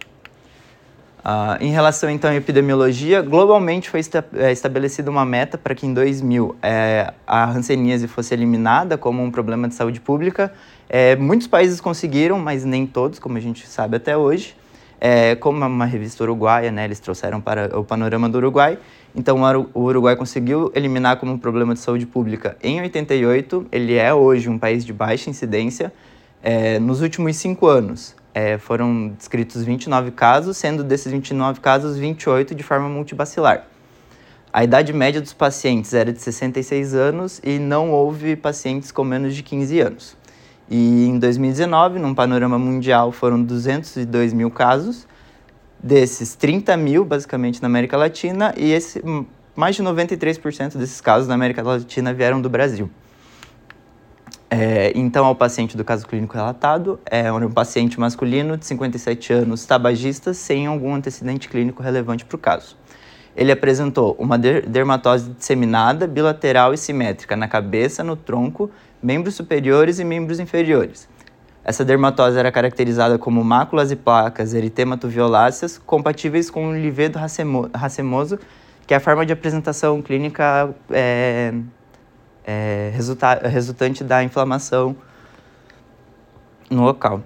Uh, 1.23 1.55
em 1.62 1.71
relação 1.71 2.09
então 2.09 2.29
à 2.29 2.36
epidemiologia, 2.36 3.21
globalmente 3.21 3.89
foi 3.89 4.01
esta, 4.01 4.25
é, 4.36 4.51
estabelecida 4.51 5.09
uma 5.09 5.23
meta 5.23 5.57
para 5.57 5.73
que 5.73 5.88
em 5.88 5.93
2000 5.93 6.57
é, 6.62 7.13
a 7.25 7.49
hanseníase 7.49 8.09
fosse 8.09 8.33
eliminada 8.33 8.97
como 8.97 9.23
um 9.23 9.31
problema 9.31 9.69
de 9.69 9.73
saúde 9.73 10.01
pública. 10.01 10.51
É, 10.89 11.15
muitos 11.15 11.47
países 11.47 11.79
conseguiram, 11.79 12.38
mas 12.39 12.65
nem 12.65 12.86
todos, 12.86 13.19
como 13.19 13.38
a 13.38 13.39
gente 13.39 13.65
sabe 13.65 13.95
até 13.95 14.17
hoje. 14.17 14.53
É, 15.05 15.35
como 15.35 15.61
é 15.61 15.67
uma 15.67 15.83
revista 15.83 16.23
uruguaia, 16.23 16.71
né, 16.71 16.85
eles 16.85 16.97
trouxeram 16.97 17.41
para 17.41 17.77
o 17.77 17.83
panorama 17.83 18.29
do 18.29 18.37
Uruguai. 18.37 18.79
Então, 19.13 19.37
o 19.73 19.81
Uruguai 19.81 20.15
conseguiu 20.15 20.71
eliminar 20.73 21.17
como 21.17 21.37
problema 21.37 21.73
de 21.73 21.81
saúde 21.81 22.05
pública 22.05 22.55
em 22.63 22.79
88. 22.79 23.67
Ele 23.69 23.95
é 23.95 24.13
hoje 24.13 24.47
um 24.47 24.57
país 24.57 24.85
de 24.85 24.93
baixa 24.93 25.29
incidência. 25.29 25.91
É, 26.41 26.79
nos 26.79 27.01
últimos 27.01 27.35
cinco 27.35 27.67
anos, 27.67 28.15
é, 28.33 28.57
foram 28.57 29.09
descritos 29.09 29.61
29 29.61 30.11
casos, 30.11 30.55
sendo 30.55 30.85
desses 30.85 31.11
29 31.11 31.59
casos, 31.59 31.97
28 31.97 32.55
de 32.55 32.63
forma 32.63 32.87
multibacilar. 32.87 33.67
A 34.53 34.63
idade 34.63 34.93
média 34.93 35.19
dos 35.19 35.33
pacientes 35.33 35.93
era 35.93 36.13
de 36.13 36.21
66 36.21 36.93
anos 36.95 37.41
e 37.43 37.59
não 37.59 37.91
houve 37.91 38.37
pacientes 38.37 38.89
com 38.89 39.03
menos 39.03 39.35
de 39.35 39.43
15 39.43 39.81
anos. 39.81 40.22
E 40.75 41.05
em 41.05 41.19
2019, 41.19 41.99
num 41.99 42.15
panorama 42.15 42.57
mundial, 42.57 43.12
foram 43.12 43.43
202 43.43 44.33
mil 44.33 44.49
casos, 44.49 45.07
desses 45.77 46.33
30 46.33 46.75
mil 46.77 47.05
basicamente 47.05 47.62
na 47.62 47.67
América 47.67 47.95
Latina, 47.95 48.51
e 48.57 48.71
esse, 48.71 48.99
mais 49.55 49.75
de 49.75 49.83
93% 49.83 50.75
desses 50.75 50.99
casos 50.99 51.27
na 51.27 51.36
América 51.36 51.62
Latina 51.62 52.12
vieram 52.12 52.41
do 52.41 52.49
Brasil. 52.49 52.89
É, 54.49 54.91
então, 54.95 55.27
ao 55.27 55.36
paciente 55.36 55.77
do 55.77 55.83
caso 55.83 56.07
clínico 56.07 56.33
relatado, 56.33 56.99
é 57.05 57.31
um 57.31 57.51
paciente 57.51 57.99
masculino 57.99 58.57
de 58.57 58.65
57 58.65 59.31
anos, 59.31 59.67
tabagista, 59.67 60.33
sem 60.33 60.65
algum 60.65 60.95
antecedente 60.95 61.49
clínico 61.49 61.83
relevante 61.83 62.25
para 62.25 62.36
o 62.36 62.39
caso. 62.39 62.75
Ele 63.36 63.51
apresentou 63.51 64.15
uma 64.17 64.39
dermatose 64.39 65.29
disseminada, 65.29 66.07
bilateral 66.07 66.73
e 66.73 66.79
simétrica 66.79 67.36
na 67.36 67.47
cabeça, 67.47 68.03
no 68.03 68.15
tronco 68.15 68.71
membros 69.03 69.35
superiores 69.35 69.99
e 69.99 70.03
membros 70.03 70.39
inferiores. 70.39 71.09
Essa 71.63 71.85
dermatose 71.85 72.37
era 72.37 72.51
caracterizada 72.51 73.17
como 73.17 73.43
máculas 73.43 73.91
e 73.91 73.95
placas 73.95 74.53
eritemato-violáceas 74.53 75.77
compatíveis 75.77 76.49
com 76.49 76.69
o 76.69 76.73
livedo 76.73 77.19
racemoso, 77.73 78.39
que 78.87 78.93
é 78.93 78.97
a 78.97 78.99
forma 78.99 79.25
de 79.25 79.31
apresentação 79.31 80.01
clínica 80.01 80.73
é, 80.89 81.53
é, 82.45 82.91
resulta 82.93 83.47
resultante 83.47 84.03
da 84.03 84.23
inflamação 84.23 84.95
no 86.69 86.83
local. 86.83 87.21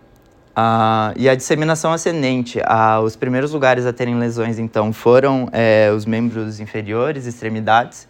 Ah, 0.55 1.13
e 1.15 1.29
a 1.29 1.35
disseminação 1.35 1.93
ascendente, 1.93 2.59
ah, 2.65 2.99
os 2.99 3.15
primeiros 3.15 3.53
lugares 3.53 3.85
a 3.85 3.93
terem 3.93 4.17
lesões, 4.17 4.57
então, 4.57 4.91
foram 4.91 5.47
é, 5.51 5.91
os 5.95 6.05
membros 6.05 6.59
inferiores, 6.59 7.27
extremidades, 7.27 8.07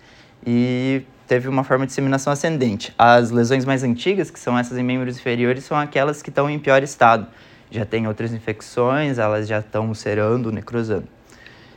e 0.50 1.02
teve 1.28 1.50
uma 1.50 1.62
forma 1.62 1.86
de 1.86 1.90
disseminação 1.90 2.32
ascendente. 2.32 2.94
As 2.98 3.32
lesões 3.32 3.66
mais 3.66 3.84
antigas, 3.84 4.32
que 4.32 4.40
são 4.40 4.58
essas 4.58 4.78
em 4.78 4.84
membros 4.84 5.18
inferiores, 5.18 5.66
são 5.66 5.76
aquelas 5.78 6.22
que 6.22 6.30
estão 6.30 6.50
em 6.50 6.58
pior 6.58 6.82
estado. 6.82 7.28
já 7.70 7.86
tem 7.86 8.08
outras 8.08 8.32
infecções, 8.32 9.18
elas 9.18 9.46
já 9.46 9.60
estão 9.60 9.94
cerando, 9.94 10.54
necrosando. 10.54 11.06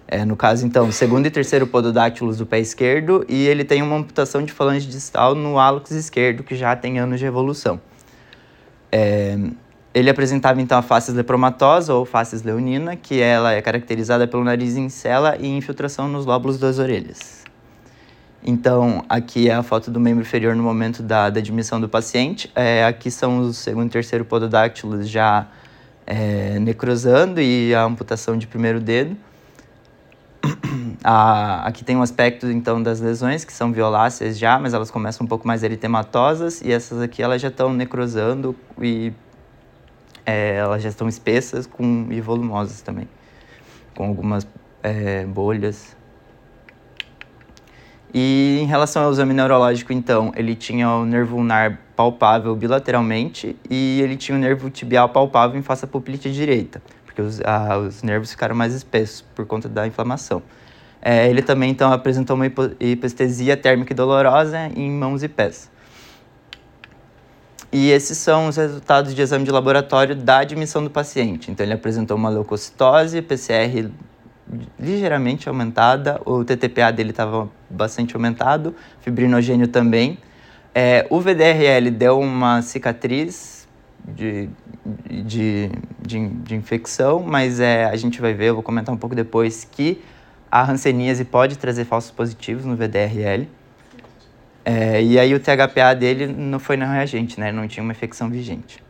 É, 0.06 0.24
no 0.24 0.36
caso, 0.36 0.64
então, 0.64 0.92
segundo 0.92 1.26
e 1.26 1.30
terceiro 1.30 1.66
pododáctilos 1.66 2.38
do 2.38 2.46
pé 2.46 2.60
esquerdo, 2.60 3.24
e 3.28 3.48
ele 3.48 3.64
tem 3.64 3.82
uma 3.82 3.96
amputação 3.96 4.44
de 4.44 4.52
falange 4.52 4.86
distal 4.86 5.34
no 5.34 5.58
hálux 5.58 5.90
esquerdo, 5.90 6.44
que 6.44 6.54
já 6.54 6.76
tem 6.76 7.00
anos 7.00 7.18
de 7.18 7.26
evolução. 7.26 7.80
É, 8.92 9.36
ele 9.92 10.08
apresentava, 10.08 10.62
então, 10.62 10.78
a 10.78 10.82
face 10.82 11.10
lepromatosa 11.10 11.92
ou 11.92 12.04
face 12.04 12.40
leonina, 12.46 12.94
que 12.94 13.20
ela 13.20 13.52
é 13.52 13.60
caracterizada 13.60 14.28
pelo 14.28 14.44
nariz 14.44 14.76
em 14.76 14.88
cela 14.88 15.36
e 15.36 15.48
infiltração 15.48 16.08
nos 16.08 16.24
lóbulos 16.24 16.56
das 16.56 16.78
orelhas. 16.78 17.39
Então, 18.42 19.04
aqui 19.08 19.50
é 19.50 19.54
a 19.54 19.62
foto 19.62 19.90
do 19.90 20.00
membro 20.00 20.22
inferior 20.22 20.56
no 20.56 20.62
momento 20.62 21.02
da, 21.02 21.28
da 21.28 21.40
admissão 21.40 21.80
do 21.80 21.88
paciente. 21.88 22.50
É, 22.54 22.84
aqui 22.84 23.10
são 23.10 23.40
os 23.40 23.58
segundo 23.58 23.88
e 23.88 23.90
terceiro 23.90 24.24
pododáctilos 24.24 25.08
já 25.08 25.46
é, 26.06 26.58
necrosando 26.58 27.40
e 27.40 27.74
a 27.74 27.82
amputação 27.84 28.36
de 28.36 28.46
primeiro 28.46 28.80
dedo. 28.80 29.16
Ah, 31.02 31.66
aqui 31.66 31.82
tem 31.82 31.96
um 31.96 32.02
aspecto 32.02 32.46
então 32.46 32.82
das 32.82 33.00
lesões 33.00 33.42
que 33.42 33.52
são 33.54 33.72
violáceas 33.72 34.38
já, 34.38 34.58
mas 34.58 34.74
elas 34.74 34.90
começam 34.90 35.24
um 35.24 35.28
pouco 35.28 35.46
mais 35.48 35.62
eritematosas 35.62 36.60
e 36.60 36.70
essas 36.70 37.00
aqui 37.00 37.22
elas 37.22 37.40
já 37.40 37.48
estão 37.48 37.72
necrosando 37.72 38.54
e 38.78 39.10
é, 40.26 40.56
elas 40.56 40.82
já 40.82 40.90
estão 40.90 41.08
espessas 41.08 41.66
com, 41.66 42.06
e 42.10 42.20
volumosas 42.20 42.82
também, 42.82 43.08
com 43.94 44.04
algumas 44.06 44.46
é, 44.82 45.24
bolhas. 45.24 45.96
E 48.12 48.58
em 48.60 48.66
relação 48.66 49.04
ao 49.04 49.12
exame 49.12 49.32
neurológico, 49.32 49.92
então, 49.92 50.32
ele 50.34 50.54
tinha 50.54 50.90
o 50.90 51.04
nervo 51.04 51.36
ulnar 51.36 51.78
palpável 51.94 52.56
bilateralmente 52.56 53.56
e 53.68 54.00
ele 54.02 54.16
tinha 54.16 54.36
o 54.36 54.40
nervo 54.40 54.68
tibial 54.68 55.08
palpável 55.08 55.58
em 55.58 55.62
face 55.62 55.84
à 55.84 55.88
pupilite 55.88 56.32
direita, 56.32 56.82
porque 57.04 57.22
os, 57.22 57.40
a, 57.42 57.78
os 57.78 58.02
nervos 58.02 58.30
ficaram 58.30 58.56
mais 58.56 58.74
espessos 58.74 59.22
por 59.34 59.46
conta 59.46 59.68
da 59.68 59.86
inflamação. 59.86 60.42
É, 61.00 61.28
ele 61.28 61.40
também 61.40 61.70
então 61.70 61.92
apresentou 61.92 62.36
uma 62.36 62.46
hipoestesia 62.46 63.56
térmica 63.56 63.92
e 63.92 63.96
dolorosa 63.96 64.70
em 64.74 64.90
mãos 64.90 65.22
e 65.22 65.28
pés. 65.28 65.70
E 67.72 67.90
esses 67.90 68.18
são 68.18 68.48
os 68.48 68.56
resultados 68.56 69.14
de 69.14 69.22
exame 69.22 69.44
de 69.44 69.50
laboratório 69.52 70.16
da 70.16 70.38
admissão 70.38 70.82
do 70.82 70.90
paciente. 70.90 71.50
Então 71.50 71.64
ele 71.64 71.72
apresentou 71.72 72.16
uma 72.16 72.28
leucocitose, 72.28 73.22
PCR 73.22 73.88
ligeiramente 74.78 75.48
aumentada, 75.48 76.20
o 76.24 76.44
TTPA 76.44 76.90
dele 76.90 77.10
estava 77.10 77.48
bastante 77.68 78.14
aumentado, 78.14 78.74
fibrinogênio 79.00 79.68
também. 79.68 80.18
É, 80.74 81.06
o 81.10 81.20
VDRL 81.20 81.90
deu 81.90 82.18
uma 82.20 82.62
cicatriz 82.62 83.68
de, 84.04 84.48
de, 85.08 85.70
de, 86.00 86.28
de 86.28 86.54
infecção, 86.54 87.22
mas 87.22 87.60
é, 87.60 87.84
a 87.84 87.96
gente 87.96 88.20
vai 88.20 88.32
ver, 88.32 88.46
eu 88.46 88.54
vou 88.54 88.62
comentar 88.62 88.94
um 88.94 88.98
pouco 88.98 89.14
depois, 89.14 89.64
que 89.64 90.02
a 90.50 90.68
hanseníase 90.68 91.24
pode 91.24 91.56
trazer 91.58 91.84
falsos 91.84 92.10
positivos 92.10 92.64
no 92.64 92.76
VDRL. 92.76 93.48
É, 94.64 95.02
e 95.02 95.18
aí 95.18 95.34
o 95.34 95.40
THPA 95.40 95.94
dele 95.94 96.26
não 96.26 96.58
foi 96.58 96.76
não 96.76 96.86
reagente, 96.86 97.40
né? 97.40 97.50
Não 97.50 97.66
tinha 97.66 97.82
uma 97.82 97.92
infecção 97.92 98.28
vigente. 98.28 98.82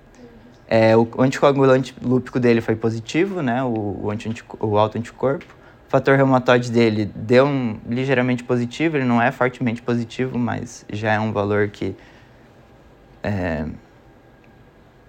É, 0.73 0.97
o 0.97 1.09
anticoagulante 1.19 1.95
lúpico 2.01 2.39
dele 2.39 2.61
foi 2.61 2.77
positivo, 2.77 3.43
né? 3.43 3.63
O, 3.65 4.05
o, 4.05 4.11
anti, 4.11 4.45
o 4.61 4.79
autoanticorpo. 4.79 5.45
O 5.89 5.91
fator 5.91 6.17
reumatoide 6.17 6.71
dele 6.71 7.11
deu 7.13 7.45
um 7.45 7.77
ligeiramente 7.89 8.45
positivo, 8.45 8.97
ele 8.97 9.05
não 9.05 9.21
é 9.21 9.33
fortemente 9.33 9.83
positivo, 9.83 10.39
mas 10.39 10.87
já 10.93 11.13
é 11.15 11.19
um 11.19 11.33
valor 11.33 11.69
que 11.69 11.97
é, 13.25 13.67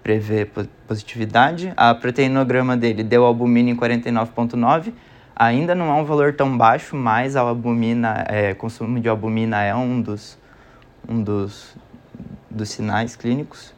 prevê 0.02 0.44
positividade. 0.88 1.72
A 1.76 1.94
proteinograma 1.94 2.76
dele 2.76 3.04
deu 3.04 3.24
albumina 3.24 3.70
em 3.70 3.76
49,9 3.76 4.92
Ainda 5.34 5.74
não 5.74 5.86
é 5.86 5.94
um 5.94 6.04
valor 6.04 6.34
tão 6.34 6.56
baixo, 6.56 6.94
mas 6.94 7.36
a 7.36 7.40
albumina, 7.40 8.24
é, 8.28 8.52
consumo 8.54 9.00
de 9.00 9.08
albumina 9.08 9.62
é 9.62 9.74
um 9.74 10.00
dos, 10.00 10.38
um 11.08 11.22
dos, 11.22 11.74
dos 12.50 12.68
sinais 12.68 13.16
clínicos. 13.16 13.74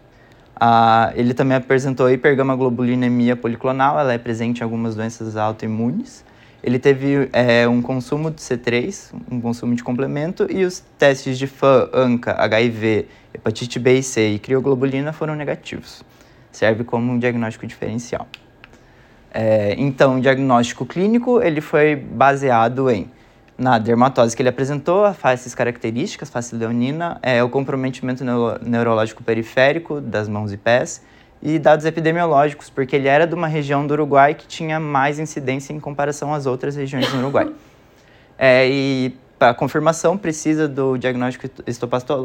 Ah, 0.57 1.12
ele 1.17 1.35
também 1.35 1.57
apresentou 1.57 2.11
hipergamaglobulinemia 2.11 3.35
policlonal, 3.35 3.99
ela 3.99 4.12
é 4.12 4.19
presente 4.19 4.61
em 4.61 4.62
algumas 4.62 4.95
doenças 4.95 5.37
autoimunes. 5.37 6.25
Ele 6.62 6.79
teve 6.79 7.29
é, 7.33 7.69
um 7.69 7.83
consumo 7.83 8.31
de 8.31 8.40
C3, 8.40 9.12
um 9.31 9.40
consumo 9.40 9.75
de 9.75 9.85
complemento, 9.85 10.47
e 10.51 10.64
os 10.64 10.83
testes 10.99 11.37
de 11.37 11.47
FAM, 11.47 11.90
ANCA, 11.93 12.37
HIV, 12.38 13.07
hepatite 13.35 13.79
B 13.79 13.99
e 13.99 14.03
C 14.03 14.31
e 14.31 14.38
crioglobulina 14.38 15.12
foram 15.12 15.35
negativos. 15.35 16.03
Serve 16.51 16.85
como 16.85 17.12
um 17.12 17.19
diagnóstico 17.19 17.67
diferencial. 17.67 18.27
É, 19.31 19.75
então, 19.77 20.17
o 20.17 20.21
diagnóstico 20.21 20.87
clínico 20.87 21.43
ele 21.43 21.61
foi 21.61 21.97
baseado 21.97 22.88
em 22.88 23.11
na 23.57 23.79
dermatose 23.79 24.35
que 24.35 24.43
ele 24.43 24.49
apresentou, 24.49 25.05
as 25.05 25.17
faces 25.17 25.55
características, 25.55 26.29
face 26.29 26.55
leonina, 26.55 27.19
é, 27.23 27.43
o 27.43 27.49
comprometimento 27.49 28.25
neuro, 28.25 28.59
neurológico 28.62 29.23
periférico 29.23 30.01
das 30.01 30.29
mãos 30.29 30.53
e 30.53 30.57
pés 30.57 31.03
e 31.43 31.59
dados 31.59 31.85
epidemiológicos, 31.85 32.71
porque 32.71 32.97
ele 32.97 33.07
era 33.07 33.27
de 33.27 33.35
uma 33.35 33.47
região 33.47 33.87
do 33.87 33.93
Uruguai 33.93 34.35
que 34.35 34.47
tinha 34.47 34.81
mais 34.81 35.19
incidência 35.19 35.73
em 35.73 35.79
comparação 35.79 36.33
às 36.33 36.47
outras 36.47 36.75
regiões 36.75 37.07
do 37.11 37.19
Uruguai. 37.19 37.53
É, 38.38 38.67
e 38.67 39.14
a 39.38 39.53
confirmação 39.53 40.17
precisa 40.17 40.67
do 40.67 40.97
diagnóstico 40.97 41.47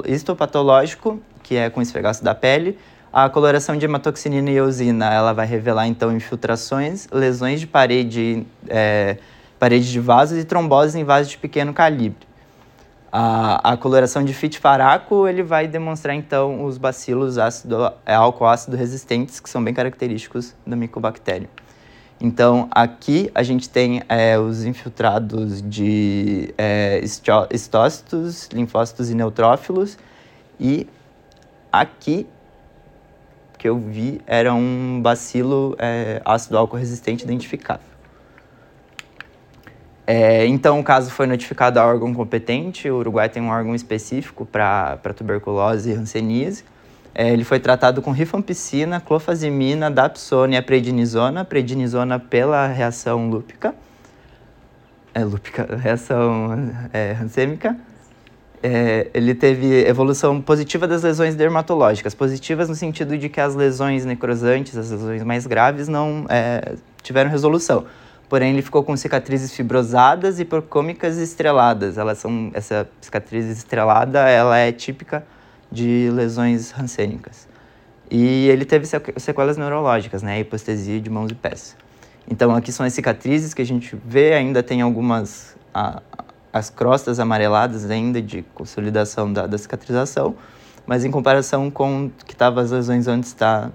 histopatológico, 0.07 1.19
que 1.43 1.55
é 1.55 1.69
com 1.69 1.81
esfregaço 1.81 2.23
da 2.23 2.33
pele, 2.33 2.77
a 3.11 3.27
coloração 3.27 3.75
de 3.75 3.85
hematoxinina 3.85 4.51
e 4.51 4.55
eosina, 4.55 5.11
ela 5.11 5.33
vai 5.33 5.45
revelar 5.45 5.87
então 5.87 6.15
infiltrações, 6.15 7.07
lesões 7.11 7.59
de 7.59 7.67
parede, 7.67 8.45
é, 8.67 9.17
parede 9.59 9.91
de 9.91 9.99
vasos 9.99 10.39
e 10.39 10.45
tromboses 10.45 10.95
em 10.95 11.03
vasos 11.03 11.31
de 11.31 11.37
pequeno 11.37 11.73
calibre. 11.73 12.27
A, 13.11 13.73
a 13.73 13.77
coloração 13.77 14.23
de 14.23 14.33
fitfaraco, 14.33 15.27
ele 15.27 15.43
vai 15.43 15.67
demonstrar 15.67 16.15
então 16.15 16.63
os 16.63 16.77
bacilos 16.77 17.37
ácido, 17.37 17.91
é, 18.05 18.13
álcool 18.13 18.45
ácido 18.45 18.77
resistentes, 18.77 19.39
que 19.39 19.49
são 19.49 19.63
bem 19.63 19.73
característicos 19.73 20.55
da 20.65 20.75
micobactéria. 20.75 21.49
Então, 22.21 22.67
aqui 22.71 23.31
a 23.33 23.43
gente 23.43 23.69
tem 23.69 24.03
é, 24.09 24.37
os 24.37 24.63
infiltrados 24.63 25.61
de 25.61 26.53
é, 26.57 27.01
estócitos, 27.51 28.49
linfócitos 28.53 29.09
e 29.09 29.15
neutrófilos, 29.15 29.97
e 30.59 30.87
aqui 31.71 32.27
que 33.57 33.67
eu 33.67 33.77
vi 33.77 34.21
era 34.27 34.53
um 34.53 35.01
bacilo 35.01 35.75
é, 35.79 36.21
ácido 36.23 36.57
álcool 36.57 36.77
resistente 36.77 37.23
identificável. 37.23 37.98
É, 40.11 40.43
então, 40.47 40.79
o 40.79 40.83
caso 40.83 41.11
foi 41.11 41.27
notificado 41.27 41.79
ao 41.79 41.87
órgão 41.87 42.11
competente. 42.15 42.89
O 42.89 42.95
Uruguai 42.95 43.29
tem 43.29 43.43
um 43.43 43.49
órgão 43.49 43.75
específico 43.75 44.43
para 44.43 44.97
tuberculose 45.15 45.91
e 45.91 45.93
hanseníase. 45.93 46.63
É, 47.13 47.29
ele 47.31 47.43
foi 47.43 47.59
tratado 47.59 48.01
com 48.01 48.09
rifampicina, 48.09 48.99
clofazimina, 48.99 49.91
dapsona 49.91 50.55
e 50.55 50.61
prednisona. 50.63 51.45
Prednisona 51.45 52.17
pela 52.17 52.65
reação 52.65 53.29
lúpica. 53.29 53.75
É, 55.13 55.23
lúpica, 55.23 55.67
reação 55.77 56.71
é, 56.91 57.11
hansêmica 57.11 57.77
é, 58.61 59.09
ele 59.13 59.33
teve 59.33 59.85
evolução 59.87 60.41
positiva 60.41 60.87
das 60.87 61.03
lesões 61.03 61.35
dermatológicas. 61.35 62.15
Positivas 62.15 62.67
no 62.67 62.75
sentido 62.75 63.15
de 63.15 63.29
que 63.29 63.39
as 63.39 63.53
lesões 63.55 64.05
necrosantes, 64.05 64.75
as 64.75 64.89
lesões 64.89 65.23
mais 65.23 65.45
graves, 65.45 65.87
não 65.87 66.25
é, 66.29 66.73
tiveram 67.01 67.29
resolução. 67.29 67.85
Porém, 68.29 68.53
ele 68.53 68.61
ficou 68.61 68.83
com 68.83 68.95
cicatrizes 68.95 69.53
fibrosadas 69.55 70.39
e 70.39 70.45
procômicas 70.45 71.17
estreladas. 71.17 71.97
Elas 71.97 72.19
são, 72.19 72.51
essa 72.53 72.87
cicatriz 73.01 73.45
estrelada 73.47 74.29
ela 74.29 74.55
é 74.55 74.71
típica 74.71 75.25
de 75.71 76.11
lesões 76.13 76.69
rancênicas. 76.69 77.47
E 78.09 78.47
ele 78.47 78.65
teve 78.65 78.85
sequelas 79.17 79.57
neurológicas, 79.57 80.21
né? 80.21 80.39
Hipostesia 80.39 81.01
de 81.01 81.09
mãos 81.09 81.31
e 81.31 81.35
pés. 81.35 81.75
Então, 82.29 82.55
aqui 82.55 82.71
são 82.71 82.85
as 82.85 82.93
cicatrizes 82.93 83.55
que 83.55 83.61
a 83.63 83.65
gente 83.65 83.97
vê, 84.05 84.33
ainda 84.33 84.61
tem 84.61 84.81
algumas 84.81 85.57
as 86.51 86.69
crostas 86.69 87.19
amareladas 87.19 87.89
ainda 87.89 88.21
de 88.21 88.41
consolidação 88.53 89.31
da, 89.31 89.45
da 89.45 89.57
cicatrização, 89.57 90.35
mas 90.85 91.05
em 91.05 91.11
comparação 91.11 91.69
com 91.69 92.09
que 92.25 92.33
estava 92.33 92.61
as 92.61 92.71
lesões 92.71 93.07
antes, 93.07 93.29
está 93.29 93.71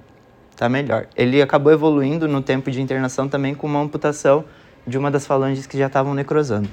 tá 0.56 0.68
melhor. 0.68 1.06
Ele 1.16 1.40
acabou 1.42 1.72
evoluindo 1.72 2.28
no 2.28 2.40
tempo 2.40 2.70
de 2.70 2.80
internação 2.80 3.28
também 3.28 3.54
com 3.54 3.66
uma 3.66 3.80
amputação 3.80 4.44
de 4.86 4.98
uma 4.98 5.10
das 5.10 5.26
falanges 5.26 5.66
que 5.66 5.76
já 5.78 5.86
estavam 5.86 6.14
necrosando. 6.14 6.68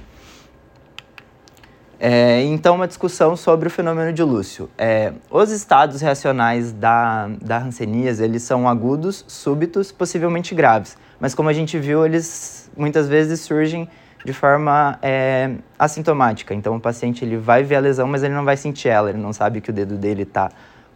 É, 2.03 2.41
então, 2.45 2.75
uma 2.75 2.87
discussão 2.87 3.35
sobre 3.35 3.67
o 3.67 3.69
fenômeno 3.69 4.11
de 4.11 4.23
Lúcio. 4.23 4.67
É, 4.75 5.13
os 5.29 5.51
estados 5.51 6.01
reacionais 6.01 6.71
da, 6.71 7.29
da 7.39 7.59
hanseníase, 7.59 8.23
eles 8.23 8.41
são 8.41 8.67
agudos, 8.67 9.23
súbitos, 9.27 9.91
possivelmente 9.91 10.55
graves. 10.55 10.97
Mas 11.19 11.35
como 11.35 11.47
a 11.47 11.53
gente 11.53 11.77
viu, 11.77 12.03
eles 12.03 12.71
muitas 12.75 13.07
vezes 13.07 13.41
surgem 13.41 13.87
de 14.25 14.33
forma 14.33 14.97
é, 14.99 15.51
assintomática. 15.77 16.55
Então, 16.55 16.75
o 16.75 16.79
paciente 16.79 17.23
ele 17.23 17.37
vai 17.37 17.61
ver 17.61 17.75
a 17.75 17.79
lesão, 17.79 18.07
mas 18.07 18.23
ele 18.23 18.33
não 18.33 18.45
vai 18.45 18.57
sentir 18.57 18.89
ela. 18.89 19.11
Ele 19.11 19.19
não 19.19 19.31
sabe 19.31 19.61
que 19.61 19.69
o 19.69 19.73
dedo 19.73 19.95
dele 19.95 20.23
está 20.23 20.49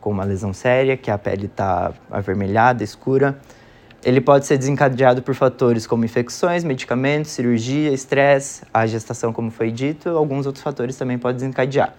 com 0.05 0.11
uma 0.11 0.23
lesão 0.23 0.53
séria, 0.53 0.95
que 0.95 1.09
a 1.09 1.17
pele 1.17 1.47
está 1.47 1.91
avermelhada, 2.11 2.83
escura. 2.83 3.39
Ele 4.03 4.21
pode 4.21 4.45
ser 4.45 4.55
desencadeado 4.55 5.23
por 5.23 5.33
fatores 5.33 5.87
como 5.87 6.05
infecções, 6.05 6.63
medicamentos, 6.63 7.31
cirurgia, 7.31 7.91
estresse, 7.91 8.61
a 8.71 8.85
gestação, 8.85 9.33
como 9.33 9.49
foi 9.49 9.71
dito, 9.71 10.09
alguns 10.09 10.45
outros 10.45 10.63
fatores 10.63 10.95
também 10.95 11.17
podem 11.17 11.37
desencadear. 11.37 11.91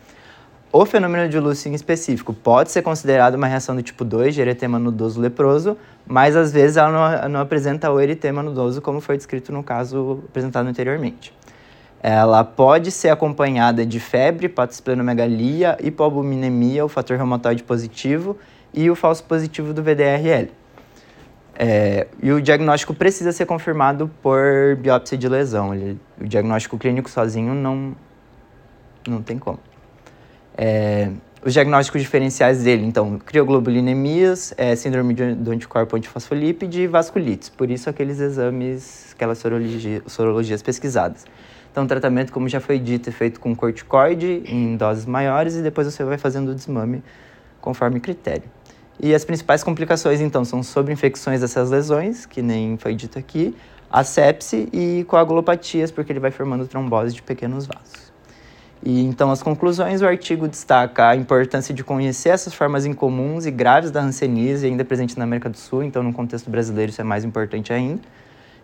O 0.70 0.86
fenômeno 0.86 1.28
de 1.28 1.40
Lúcio 1.40 1.68
em 1.68 1.74
específico 1.74 2.32
pode 2.32 2.70
ser 2.70 2.82
considerado 2.82 3.34
uma 3.34 3.48
reação 3.48 3.74
do 3.74 3.82
tipo 3.82 4.04
2 4.04 4.36
de 4.36 4.40
eritema 4.40 4.78
nodoso 4.78 5.20
leproso, 5.20 5.76
mas 6.06 6.36
às 6.36 6.52
vezes 6.52 6.76
ela 6.76 7.22
não, 7.22 7.28
não 7.28 7.40
apresenta 7.40 7.90
o 7.90 8.00
eritema 8.00 8.40
nodoso 8.40 8.80
como 8.80 9.00
foi 9.00 9.16
descrito 9.16 9.50
no 9.50 9.64
caso 9.64 10.22
apresentado 10.28 10.68
anteriormente. 10.68 11.32
Ela 12.02 12.44
pode 12.44 12.90
ser 12.90 13.08
acompanhada 13.08 13.84
de 13.84 13.98
febre, 13.98 14.48
patosplenomegalia, 14.48 15.76
hipoalbuminemia, 15.82 16.84
o 16.84 16.88
fator 16.88 17.16
reumatoide 17.16 17.62
positivo 17.62 18.36
e 18.72 18.90
o 18.90 18.94
falso 18.94 19.24
positivo 19.24 19.72
do 19.72 19.82
VDRL. 19.82 20.50
É, 21.58 22.06
e 22.22 22.30
o 22.30 22.40
diagnóstico 22.40 22.92
precisa 22.92 23.32
ser 23.32 23.46
confirmado 23.46 24.10
por 24.22 24.76
biópsia 24.78 25.16
de 25.16 25.28
lesão. 25.28 25.74
Ele, 25.74 25.98
o 26.20 26.24
diagnóstico 26.24 26.76
clínico 26.76 27.08
sozinho 27.08 27.54
não, 27.54 27.96
não 29.08 29.22
tem 29.22 29.38
como. 29.38 29.58
É, 30.56 31.10
os 31.42 31.52
diagnósticos 31.52 32.02
diferenciais 32.02 32.64
dele, 32.64 32.84
então, 32.84 33.18
crioglobulinemias, 33.18 34.52
é, 34.56 34.74
síndrome 34.74 35.14
do 35.14 35.50
anticorpo 35.52 35.96
antifosfolípide 35.96 36.82
e 36.82 36.86
vasculites. 36.86 37.48
Por 37.48 37.70
isso, 37.70 37.88
aqueles 37.88 38.18
exames, 38.20 39.12
aquelas 39.14 39.38
sorologia, 39.38 40.02
sorologias 40.06 40.60
pesquisadas. 40.60 41.24
Então, 41.76 41.86
tratamento, 41.86 42.32
como 42.32 42.48
já 42.48 42.58
foi 42.58 42.78
dito, 42.78 43.10
é 43.10 43.12
feito 43.12 43.38
com 43.38 43.54
corticoide 43.54 44.42
em 44.46 44.78
doses 44.78 45.04
maiores 45.04 45.56
e 45.56 45.60
depois 45.60 45.86
você 45.86 46.02
vai 46.04 46.16
fazendo 46.16 46.52
o 46.52 46.54
desmame 46.54 47.02
conforme 47.60 48.00
critério. 48.00 48.44
E 48.98 49.14
as 49.14 49.26
principais 49.26 49.62
complicações, 49.62 50.22
então, 50.22 50.42
são 50.42 50.62
sobre 50.62 50.90
infecções 50.94 51.42
dessas 51.42 51.68
lesões, 51.68 52.24
que 52.24 52.40
nem 52.40 52.78
foi 52.78 52.94
dito 52.94 53.18
aqui, 53.18 53.54
a 53.90 54.02
sepse 54.02 54.70
e 54.72 55.04
coagulopatias, 55.06 55.90
porque 55.90 56.10
ele 56.10 56.18
vai 56.18 56.30
formando 56.30 56.66
trombose 56.66 57.14
de 57.14 57.20
pequenos 57.20 57.66
vasos. 57.66 58.10
E 58.82 59.04
então, 59.04 59.30
as 59.30 59.42
conclusões, 59.42 60.00
o 60.00 60.06
artigo 60.06 60.48
destaca 60.48 61.10
a 61.10 61.14
importância 61.14 61.74
de 61.74 61.84
conhecer 61.84 62.30
essas 62.30 62.54
formas 62.54 62.86
incomuns 62.86 63.44
e 63.44 63.50
graves 63.50 63.90
da 63.90 64.00
hanseníase, 64.00 64.64
ainda 64.64 64.82
presente 64.82 65.18
na 65.18 65.24
América 65.24 65.50
do 65.50 65.58
Sul, 65.58 65.82
então, 65.82 66.02
no 66.02 66.14
contexto 66.14 66.48
brasileiro, 66.48 66.88
isso 66.88 67.02
é 67.02 67.04
mais 67.04 67.22
importante 67.22 67.70
ainda. 67.70 68.00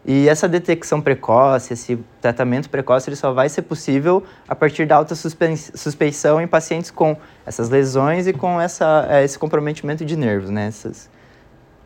E 0.04 0.28
essa 0.28 0.48
detecção 0.48 1.00
precoce, 1.00 1.72
esse 1.72 1.96
tratamento 2.20 2.68
precoce, 2.68 3.08
ele 3.08 3.16
só 3.16 3.32
vai 3.32 3.48
ser 3.48 3.62
possível 3.62 4.24
a 4.48 4.54
partir 4.54 4.84
da 4.84 4.96
alta 4.96 5.14
suspeição 5.14 6.40
em 6.40 6.48
pacientes 6.48 6.90
com 6.90 7.16
essas 7.46 7.68
lesões 7.70 8.26
e 8.26 8.32
com 8.32 8.60
essa, 8.60 9.06
é, 9.08 9.22
esse 9.22 9.38
comprometimento 9.38 10.04
de 10.04 10.16
nervos, 10.16 10.50
né? 10.50 10.66
Esses 10.68 11.08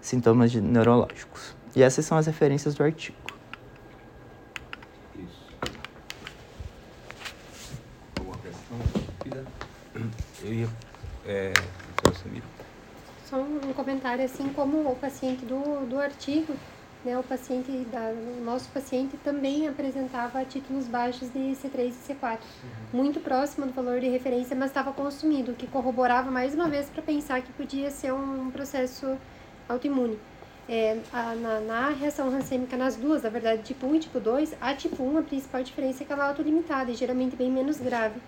sintomas 0.01 0.51
de, 0.51 0.63
neurológicos. 0.63 1.55
E 1.75 1.83
essas 1.83 2.07
são 2.07 2.17
as 2.17 2.27
referências 2.27 2.75
do 2.75 2.83
artigo. 2.83 3.19
Isso. 5.15 5.51
Alguma 8.19 8.39
questão? 8.39 8.79
Eu 10.43 10.55
ia... 10.55 10.69
É, 11.27 11.53
Só 13.29 13.37
um 13.37 13.73
comentário, 13.75 14.25
assim 14.25 14.49
como 14.51 14.91
o 14.91 14.97
paciente 14.97 15.45
do, 15.45 15.85
do 15.87 15.99
artigo, 15.99 16.55
né, 17.07 17.17
o 17.17 17.23
paciente, 17.23 17.71
da, 17.93 18.13
o 18.41 18.45
nosso 18.45 18.69
paciente 18.71 19.17
também 19.19 19.69
apresentava 19.69 20.45
títulos 20.45 20.89
baixos 20.89 21.31
de 21.31 21.39
C3 21.39 21.89
e 21.89 22.13
C4, 22.13 22.33
uhum. 22.33 22.39
muito 22.93 23.21
próximo 23.21 23.65
do 23.65 23.73
valor 23.73 24.01
de 24.01 24.09
referência, 24.09 24.57
mas 24.57 24.71
estava 24.71 24.93
consumido, 24.93 25.53
o 25.53 25.55
que 25.55 25.69
corroborava 25.69 26.33
mais 26.33 26.53
uma 26.53 26.69
vez 26.69 26.91
para 26.91 27.01
pensar 27.01 27.41
que 27.43 27.53
podia 27.53 27.93
ser 27.93 28.13
um 28.13 28.51
processo 28.51 29.17
autoimune. 29.69 30.19
É, 30.69 30.99
a, 31.13 31.37
na, 31.37 31.61
na, 31.61 31.89
reação 31.91 32.29
rancêmica 32.29 32.77
nas 32.77 32.97
duas, 32.97 33.23
na 33.23 33.31
verdade, 33.31 33.63
tipo 33.63 33.87
1 33.87 33.95
e 33.95 33.99
tipo 34.01 34.19
2, 34.19 34.57
a 34.61 34.75
tipo 34.75 35.01
1, 35.01 35.19
a 35.19 35.23
principal 35.23 35.63
diferença 35.63 36.03
é 36.03 36.07
que 36.07 36.13
ela 36.13 36.25
é 36.25 36.29
autolimitada 36.29 36.91
e 36.91 36.95
geralmente 36.97 37.37
bem 37.37 37.49
menos 37.49 37.79
grave. 37.79 38.21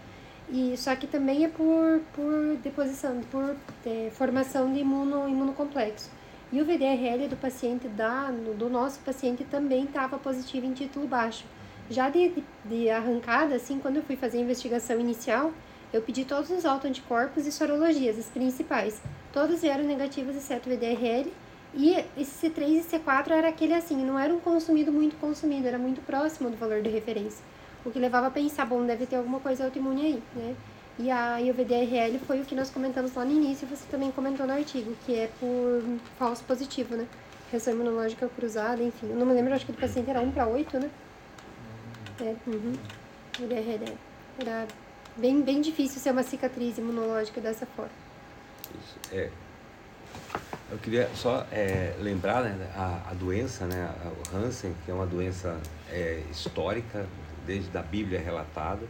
E, 0.49 0.77
só 0.77 0.95
que 0.95 1.09
também 1.09 1.45
é 1.45 1.49
por, 1.49 2.01
por 2.15 2.57
deposição, 2.63 3.21
por 3.31 3.57
é, 3.85 4.09
formação 4.13 4.73
de 4.73 4.79
imuno, 4.79 5.29
imunocomplexo. 5.29 6.11
E 6.51 6.63
o 6.63 6.65
VDRL 6.65 7.29
do 7.29 7.37
paciente, 7.37 7.87
da, 7.89 8.31
do 8.31 8.71
nosso 8.71 9.01
paciente, 9.01 9.45
também 9.45 9.85
estava 9.85 10.19
positivo 10.19 10.65
em 10.65 10.73
título 10.73 11.07
baixo. 11.07 11.45
Já 11.91 12.09
de, 12.09 12.43
de, 12.65 12.89
arrancada, 12.89 13.57
assim, 13.57 13.79
quando 13.79 13.97
eu 13.97 14.03
fui 14.03 14.17
fazer 14.17 14.39
a 14.39 14.41
investigação 14.41 14.99
inicial, 14.99 15.53
eu 15.93 16.01
pedi 16.01 16.25
todos 16.25 16.51
os 16.51 16.65
autoanticorpos 16.65 17.47
e 17.47 17.53
sorologias, 17.53 18.19
as 18.19 18.27
principais. 18.27 19.03
Todas 19.31 19.63
eram 19.63 19.85
negativas, 19.85 20.37
exceto 20.37 20.71
o 20.71 20.73
VDRL. 20.73 21.31
E 21.75 21.93
esse 22.17 22.49
C3 22.49 22.79
e 22.79 22.99
C4 22.99 23.31
era 23.31 23.49
aquele 23.49 23.75
assim, 23.75 24.03
não 24.03 24.19
era 24.19 24.33
um 24.33 24.41
consumido 24.41 24.91
muito 24.91 25.17
consumido, 25.21 25.69
era 25.69 25.79
muito 25.79 26.01
próximo 26.01 26.49
do 26.49 26.57
valor 26.57 26.81
de 26.81 26.89
referência. 26.89 27.45
O 27.85 27.91
que 27.91 27.99
levava 27.99 28.29
a 28.29 28.31
pensar, 28.31 28.65
bom, 28.65 28.85
deve 28.87 29.05
ter 29.05 29.17
alguma 29.17 29.39
coisa 29.39 29.65
autoimune 29.65 30.03
aí, 30.03 30.23
né? 30.35 30.57
E, 30.99 31.11
a, 31.13 31.41
e 31.41 31.49
o 31.51 31.55
VDRL 31.55 32.19
foi 32.27 32.41
o 32.41 32.45
que 32.45 32.57
nós 32.57 32.71
comentamos 32.71 33.15
lá 33.15 33.25
no 33.25 33.31
início 33.31 33.67
e 33.67 33.77
você 33.77 33.85
também 33.89 34.11
comentou 34.11 34.45
no 34.47 34.53
artigo, 34.53 34.97
que 35.07 35.15
é 35.15 35.31
por 35.39 35.83
falso 36.19 36.43
positivo, 36.43 36.97
né? 36.97 37.07
Reação 37.53 37.73
imunológica 37.73 38.29
cruzada, 38.29 38.83
enfim. 38.83 39.11
Eu 39.11 39.17
não 39.17 39.25
me 39.25 39.33
lembro, 39.33 39.55
acho 39.55 39.65
que 39.65 39.71
do 39.71 39.79
paciente 39.79 40.11
era 40.11 40.21
1 40.21 40.33
para 40.33 40.49
8, 40.49 40.81
né? 40.81 40.91
É, 42.21 42.35
uhum. 42.49 42.75
Era 44.41 44.67
bem, 45.17 45.41
bem 45.41 45.61
difícil 45.61 46.01
ser 46.01 46.11
uma 46.11 46.25
cicatriz 46.25 46.79
imunológica 46.79 47.41
dessa 47.41 47.65
forma. 47.65 47.93
Isso, 48.75 48.99
é. 49.13 49.31
Eu 50.71 50.79
queria 50.79 51.09
só 51.15 51.47
é, 51.53 51.95
lembrar 52.01 52.43
né, 52.43 52.71
a, 52.75 53.11
a 53.11 53.15
doença, 53.15 53.67
né, 53.67 53.89
o 54.05 54.37
Hansen, 54.37 54.75
que 54.85 54.91
é 54.91 54.95
uma 54.95 55.07
doença 55.07 55.57
é, 55.91 56.23
histórica, 56.31 57.07
desde 57.47 57.77
a 57.79 57.83
Bíblia 57.83 58.21
relatado 58.21 58.87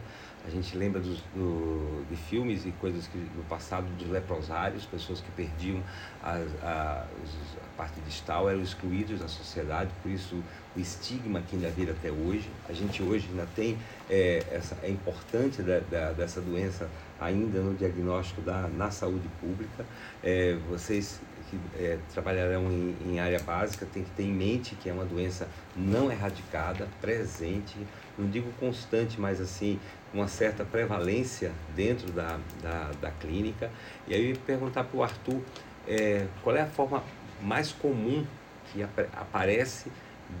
a 0.49 0.51
gente 0.51 0.75
lembra 0.75 0.99
dos, 0.99 1.19
do, 1.35 2.03
de 2.09 2.15
filmes 2.15 2.65
e 2.65 2.71
coisas 2.71 3.05
que 3.07 3.17
no 3.17 3.43
passado 3.43 3.85
dos 3.97 4.09
leprosários, 4.09 4.83
pessoas 4.85 5.21
que 5.21 5.29
perdiam 5.31 5.81
a, 6.23 6.41
a, 6.63 7.03
a 7.03 7.77
parte 7.77 7.99
distal, 8.01 8.49
eram 8.49 8.61
excluídos 8.61 9.19
da 9.19 9.27
sociedade, 9.27 9.91
por 10.01 10.11
isso 10.11 10.35
o 10.75 10.79
estigma 10.79 11.41
que 11.41 11.55
ainda 11.55 11.69
vira 11.69 11.91
até 11.91 12.11
hoje. 12.11 12.49
A 12.67 12.73
gente 12.73 13.01
hoje 13.03 13.27
ainda 13.29 13.47
tem 13.55 13.77
é, 14.09 14.43
essa, 14.51 14.75
é 14.81 14.89
importante 14.89 15.61
da, 15.61 15.79
da, 15.79 16.11
dessa 16.13 16.41
doença 16.41 16.89
ainda 17.19 17.61
no 17.61 17.75
diagnóstico 17.75 18.41
da, 18.41 18.67
na 18.67 18.89
saúde 18.89 19.27
pública. 19.39 19.85
É, 20.23 20.57
vocês 20.67 21.21
que 21.49 21.59
é, 21.83 21.97
trabalharão 22.13 22.71
em, 22.71 22.95
em, 23.05 23.19
área 23.19 23.39
básica 23.39 23.85
têm 23.91 24.03
que 24.03 24.11
ter 24.11 24.23
em 24.23 24.33
mente 24.33 24.75
que 24.75 24.89
é 24.89 24.93
uma 24.93 25.05
doença 25.05 25.47
não 25.75 26.11
erradicada, 26.11 26.87
presente, 27.01 27.75
não 28.17 28.29
digo 28.29 28.51
constante, 28.59 29.19
mas 29.19 29.41
assim, 29.41 29.79
uma 30.13 30.27
certa 30.27 30.63
prevalência 30.65 31.51
dentro 31.75 32.11
da, 32.11 32.39
da, 32.61 32.91
da 32.99 33.11
clínica. 33.11 33.71
E 34.07 34.13
aí 34.13 34.35
perguntar 34.35 34.83
para 34.83 34.97
o 34.97 35.03
Arthur 35.03 35.41
é, 35.87 36.25
qual 36.43 36.55
é 36.55 36.61
a 36.61 36.67
forma 36.67 37.03
mais 37.41 37.71
comum 37.71 38.25
que 38.71 38.83
ap 38.83 38.99
aparece 39.13 39.91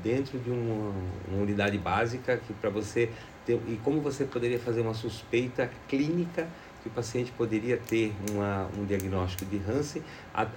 dentro 0.03 0.37
de 0.37 0.49
uma, 0.49 0.93
uma 1.27 1.41
unidade 1.41 1.77
básica 1.77 2.37
que 2.37 2.53
para 2.53 2.69
você 2.69 3.09
ter, 3.45 3.59
e 3.67 3.79
como 3.83 4.01
você 4.01 4.25
poderia 4.25 4.59
fazer 4.59 4.81
uma 4.81 4.93
suspeita 4.93 5.69
clínica 5.87 6.47
que 6.83 6.87
o 6.87 6.91
paciente 6.91 7.31
poderia 7.31 7.77
ter 7.77 8.13
uma, 8.31 8.69
um 8.77 8.85
diagnóstico 8.85 9.45
de 9.45 9.57
Hansen 9.57 10.03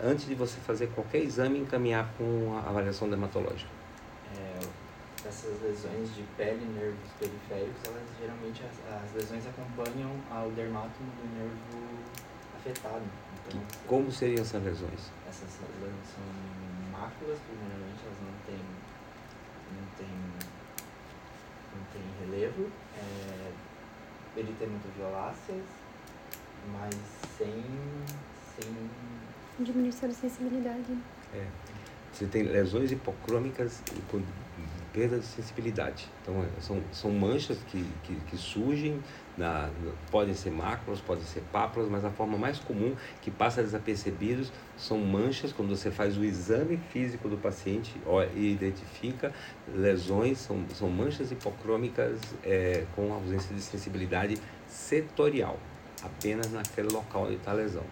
antes 0.05 0.27
de 0.27 0.35
você 0.35 0.59
fazer 0.61 0.89
qualquer 0.89 1.23
exame 1.23 1.59
e 1.59 1.63
encaminhar 1.63 2.09
com 2.17 2.57
avaliação 2.67 3.09
dermatológica? 3.09 3.82
Essas 5.25 5.63
lesões 5.63 6.15
de 6.17 6.25
pele 6.37 6.65
e 6.65 6.79
nervos 6.79 7.11
periféricos, 7.19 7.81
elas 7.87 8.03
geralmente 8.21 8.63
as, 8.65 9.03
as 9.03 9.15
lesões 9.15 9.47
acompanham 9.47 10.11
ao 10.31 10.51
dermátomo 10.51 11.11
do 11.17 11.39
nervo 11.39 11.89
afetado. 12.57 13.05
Então, 13.47 13.63
como 13.87 14.11
seriam 14.11 14.43
essas 14.43 14.63
lesões? 14.63 15.13
Essas 15.29 15.61
lesões 15.61 15.95
são 16.15 16.25
máculas, 16.91 17.39
primeiramente, 17.47 18.03
elas 18.05 18.19
não 18.21 18.35
têm, 18.47 18.65
não 19.73 19.87
têm, 19.97 20.09
não 21.75 21.85
têm 21.93 22.03
relevo, 22.27 22.71
é, 22.99 23.53
violáceas, 24.97 25.65
mas 26.73 26.95
sem, 27.39 27.65
sem... 28.57 28.91
Diminuição 29.59 30.09
de 30.09 30.15
sensibilidade. 30.15 30.99
É. 31.35 31.47
Você 32.13 32.27
tem 32.27 32.43
lesões 32.43 32.93
hipocrômicas 32.93 33.83
perda 34.93 35.19
de 35.19 35.25
sensibilidade. 35.25 36.07
Então, 36.23 36.43
é, 36.43 36.61
são, 36.61 36.83
são 36.93 37.11
manchas 37.11 37.59
que, 37.69 37.85
que, 38.05 38.15
que 38.15 38.37
surgem, 38.37 39.01
na, 39.37 39.71
podem 40.11 40.35
ser 40.35 40.51
máculas, 40.51 41.01
podem 41.01 41.25
ser 41.25 41.43
pápulas, 41.53 41.89
mas 41.89 42.05
a 42.05 42.11
forma 42.11 42.37
mais 42.37 42.59
comum 42.59 42.95
que 43.23 43.31
passa 43.31 43.63
desapercebidos 43.63 44.53
são 44.77 44.99
manchas, 44.99 45.53
quando 45.53 45.71
você 45.71 45.91
faz 45.91 46.19
o 46.19 46.25
exame 46.25 46.77
físico 46.91 47.29
do 47.29 47.37
paciente 47.37 47.95
ó, 48.07 48.23
e 48.35 48.53
identifica 48.53 49.33
lesões, 49.75 50.39
são, 50.39 50.65
são 50.75 50.91
manchas 50.91 51.33
hipocrômicas 51.33 52.19
é, 52.45 52.85
com 52.95 53.13
ausência 53.13 53.55
de 53.55 53.63
sensibilidade 53.63 54.39
setorial 54.67 55.59
apenas 56.03 56.51
naquele 56.51 56.89
local 56.89 57.25
onde 57.25 57.37
está 57.37 57.53
a 57.53 57.55
lesão. 57.55 57.85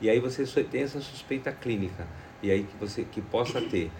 E 0.00 0.10
aí 0.10 0.20
você 0.20 0.44
tem 0.62 0.82
essa 0.82 1.00
suspeita 1.00 1.50
clínica, 1.50 2.06
e 2.42 2.50
aí 2.50 2.64
que 2.64 2.76
você 2.76 3.04
que 3.04 3.22
possa 3.22 3.60
ter 3.62 3.90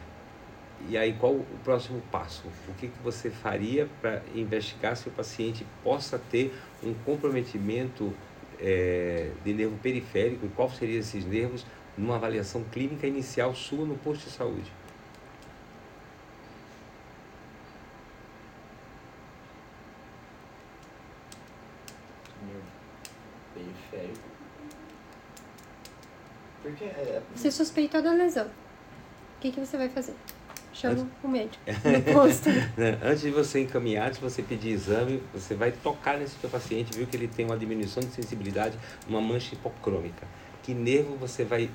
e 0.89 0.97
aí 0.97 1.15
qual 1.15 1.33
o 1.33 1.45
próximo 1.65 2.01
passo? 2.13 2.47
O 2.69 2.75
que, 2.75 2.89
que 2.89 3.03
você 3.03 3.31
faria 3.31 3.89
para 4.01 4.23
investigar 4.35 4.97
se 4.97 5.09
o 5.09 5.11
paciente 5.11 5.67
possa 5.83 6.19
ter 6.19 6.55
um 6.83 6.95
comprometimento 6.95 8.13
é, 8.61 9.31
de 9.45 9.53
nervo 9.53 9.77
periférico 9.79 10.47
e 10.47 10.49
qual 10.51 10.71
seriam 10.71 11.01
esses 11.01 11.25
nervos 11.25 11.67
numa 11.97 12.17
avaliação 12.17 12.63
clínica 12.65 13.07
inicial 13.07 13.55
sua 13.55 13.85
no 13.85 13.97
posto 13.97 14.25
de 14.25 14.31
saúde? 14.31 14.71
Nervo 22.47 22.63
periférico. 23.55 24.29
Porque 26.63 26.85
é. 26.85 27.23
Você 27.35 27.51
suspeitou 27.51 28.03
da 28.03 28.13
lesão. 28.13 28.47
O 28.47 29.41
que, 29.41 29.51
que 29.51 29.61
você 29.61 29.77
vai 29.77 29.89
fazer? 29.89 30.15
Chama 30.77 31.09
o 31.23 31.29
médico 31.29 31.65
no 31.67 32.03
posto. 32.13 32.51
Né, 32.77 32.99
Antes 33.03 33.23
de 33.23 33.31
você 33.31 33.61
encaminhar, 33.63 34.09
antes 34.09 34.19
de 34.21 34.25
você 34.25 34.43
pedir 34.43 34.71
exame, 34.73 35.23
você 35.33 35.55
vai 35.55 35.73
tocar 35.73 36.19
nesse 36.19 36.39
seu 36.39 36.51
paciente, 36.51 36.93
viu 36.93 37.07
que 37.07 37.17
ele 37.17 37.29
tem 37.29 37.47
uma 37.47 37.57
diminuição 37.57 38.03
de 38.03 38.11
sensibilidade, 38.11 38.77
uma 39.09 39.21
mancha 39.21 39.55
hipocrômica. 39.55 40.27
Que 40.63 40.75
nervo 40.75 41.17
você 41.17 41.45
vai 41.45 41.71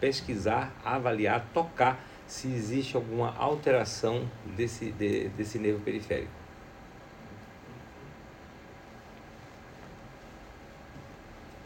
pesquisar, 0.00 0.74
avaliar, 0.84 1.46
tocar 1.54 2.04
se 2.26 2.48
existe 2.48 2.96
alguma 2.96 3.36
alteração 3.36 4.28
desse, 4.56 4.90
de- 4.92 5.28
desse 5.28 5.58
nervo 5.58 5.80
periférico. 5.84 6.32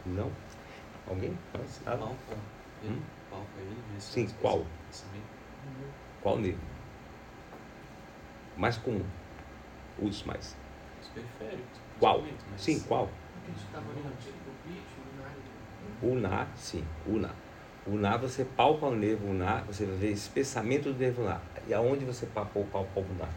Não? 0.05 0.31
Alguém? 1.07 1.35
Ah. 1.87 1.95
Ele 2.83 2.93
Hum? 2.93 2.99
Sim, 3.99 4.27
qual? 4.39 4.65
Qual 6.21 6.37
nervo? 6.37 6.74
Mais 8.57 8.77
comum. 8.77 9.03
Os 10.01 10.23
mais. 10.23 10.55
Os 11.01 11.07
periféricos. 11.09 11.79
Qual? 11.99 12.21
mas- 12.21 12.61
Sim, 12.61 12.79
qual? 12.81 13.09
Uhum. 16.03 16.11
Ulnar, 16.11 16.47
sim, 16.57 16.83
ulnar. 17.07 17.35
Ulnar, 17.87 18.17
você 18.19 18.43
palpa 18.43 18.87
o 18.87 18.95
nervo 18.95 19.27
ulnar, 19.27 19.63
você 19.65 19.85
vai 19.85 19.95
ver 19.95 20.11
espessamento 20.11 20.91
do 20.91 20.99
nervo 20.99 21.21
ulnar. 21.21 21.41
E 21.67 21.73
aonde 21.73 22.03
você 22.03 22.25
palpou 22.25 22.65
palpa 22.65 22.99
o 22.99 23.03
vital? 23.03 23.29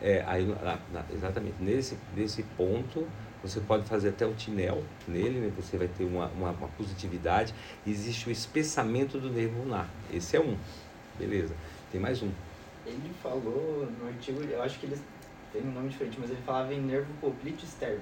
É, 0.00 0.22
aí, 0.26 0.46
na- 0.46 0.78
na- 0.92 1.04
exatamente, 1.12 1.56
nesse, 1.60 1.98
nesse 2.14 2.42
ponto, 2.56 3.06
você 3.42 3.60
pode 3.60 3.84
fazer 3.86 4.10
até 4.10 4.24
o 4.24 4.34
tinel 4.34 4.82
nele, 5.06 5.40
né? 5.40 5.52
você 5.56 5.76
vai 5.76 5.88
ter 5.88 6.04
uma, 6.04 6.26
uma, 6.28 6.50
uma 6.50 6.68
positividade. 6.68 7.52
Existe 7.86 8.28
o 8.28 8.32
espessamento 8.32 9.18
do 9.18 9.30
nervo 9.30 9.60
ulnar. 9.60 9.88
Esse 10.12 10.36
é 10.36 10.40
um. 10.40 10.56
Beleza. 11.18 11.54
Tem 11.90 12.00
mais 12.00 12.22
um. 12.22 12.30
Ele 12.86 13.12
falou 13.22 13.86
no 14.00 14.08
artigo, 14.08 14.42
eu 14.42 14.62
acho 14.62 14.78
que 14.78 14.86
ele 14.86 14.96
tem 15.52 15.62
um 15.62 15.72
nome 15.72 15.88
diferente, 15.88 16.18
mas 16.20 16.30
ele 16.30 16.40
falava 16.44 16.72
em 16.72 16.80
nervo 16.80 17.06
poplite 17.20 17.64
externo. 17.64 18.00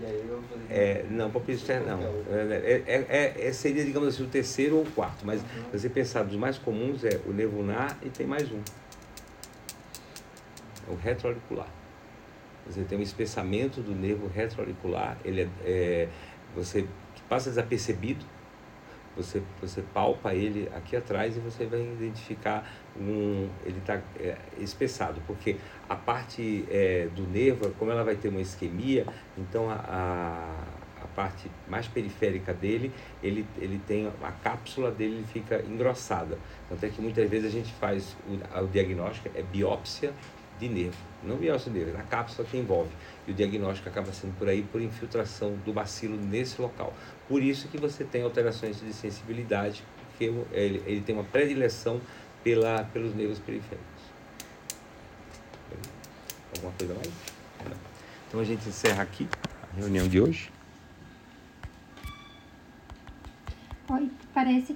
E 0.00 0.04
aí 0.04 0.24
eu 0.28 0.42
falei. 0.48 0.66
É, 0.70 1.06
não, 1.08 1.30
palpite 1.30 1.58
externo 1.58 1.86
não. 1.86 2.02
É, 2.34 2.82
é, 2.86 3.04
é, 3.08 3.48
é- 3.48 3.52
seria, 3.52 3.84
digamos 3.84 4.08
assim, 4.08 4.24
o 4.24 4.26
terceiro 4.26 4.76
ou 4.76 4.82
o 4.82 4.90
quarto. 4.90 5.24
Mas 5.24 5.40
Uhum. 5.40 5.48
se 5.72 5.78
você 5.78 5.88
pensar 5.88 6.24
dos 6.24 6.36
mais 6.36 6.58
comuns, 6.58 7.04
é 7.04 7.20
o 7.26 7.32
nervo 7.32 7.58
ulnar 7.58 7.96
e 8.02 8.08
tem 8.10 8.26
mais 8.26 8.50
um. 8.50 8.60
É 10.88 10.92
o 10.92 10.96
retroauricular. 10.96 11.68
Você 12.66 12.82
tem 12.82 12.98
um 12.98 13.02
espessamento 13.02 13.80
do 13.82 13.94
nervo 13.94 14.26
retroauricular, 14.26 15.18
ele 15.24 15.42
é, 15.42 15.48
é, 15.64 16.08
você 16.56 16.86
passa 17.28 17.50
desapercebido, 17.50 18.24
você, 19.16 19.42
você 19.60 19.82
palpa 19.82 20.34
ele 20.34 20.68
aqui 20.74 20.96
atrás 20.96 21.36
e 21.36 21.40
você 21.40 21.64
vai 21.66 21.80
identificar 21.80 22.70
um, 22.98 23.48
ele 23.64 23.78
está 23.78 24.00
espessado, 24.58 25.20
porque 25.26 25.56
a 25.88 25.96
parte 25.96 26.64
é, 26.70 27.08
do 27.14 27.22
nervo, 27.26 27.70
como 27.78 27.90
ela 27.90 28.04
vai 28.04 28.16
ter 28.16 28.28
uma 28.28 28.40
isquemia, 28.40 29.06
então 29.36 29.70
a, 29.70 29.74
a, 29.74 31.04
a 31.04 31.06
parte 31.14 31.50
mais 31.68 31.86
periférica 31.86 32.52
dele, 32.52 32.92
ele, 33.22 33.46
ele 33.58 33.80
tem 33.86 34.10
a 34.22 34.32
cápsula 34.32 34.90
dele 34.90 35.16
ele 35.16 35.26
fica 35.26 35.62
engrossada. 35.62 36.38
Tanto 36.68 36.84
é 36.84 36.88
que 36.88 37.00
muitas 37.00 37.28
vezes 37.28 37.46
a 37.46 37.50
gente 37.50 37.72
faz 37.74 38.16
o, 38.26 38.64
o 38.64 38.66
diagnóstico, 38.68 39.28
é 39.34 39.42
biópsia 39.42 40.12
de 40.58 40.68
nervo, 40.68 40.96
não 41.22 41.36
biópsia 41.36 41.72
de 41.72 41.78
nervo, 41.78 41.96
é 41.96 42.00
a 42.00 42.04
cápsula 42.04 42.46
que 42.48 42.56
envolve. 42.56 42.90
E 43.26 43.30
o 43.30 43.34
diagnóstico 43.34 43.88
acaba 43.88 44.12
sendo 44.12 44.36
por 44.38 44.48
aí 44.48 44.62
por 44.62 44.80
infiltração 44.80 45.56
do 45.64 45.72
bacilo 45.72 46.16
nesse 46.16 46.60
local. 46.60 46.94
Por 47.28 47.42
isso 47.42 47.68
que 47.68 47.78
você 47.78 48.04
tem 48.04 48.22
alterações 48.22 48.80
de 48.80 48.92
sensibilidade, 48.92 49.82
porque 50.10 50.24
ele, 50.52 50.82
ele 50.86 51.00
tem 51.00 51.14
uma 51.14 51.24
predileção 51.24 52.00
pela, 52.42 52.84
pelos 52.84 53.14
nervos 53.14 53.38
periféricos. 53.38 54.04
Alguma 56.56 56.72
coisa 56.78 56.94
mais? 56.94 57.10
Então 58.28 58.40
a 58.40 58.44
gente 58.44 58.68
encerra 58.68 59.02
aqui 59.02 59.28
a 59.72 59.76
reunião 59.76 60.08
de 60.08 60.20
hoje. 60.20 60.50
Oi, 63.88 64.10
parece 64.32 64.72
que 64.72 64.72
a 64.72 64.74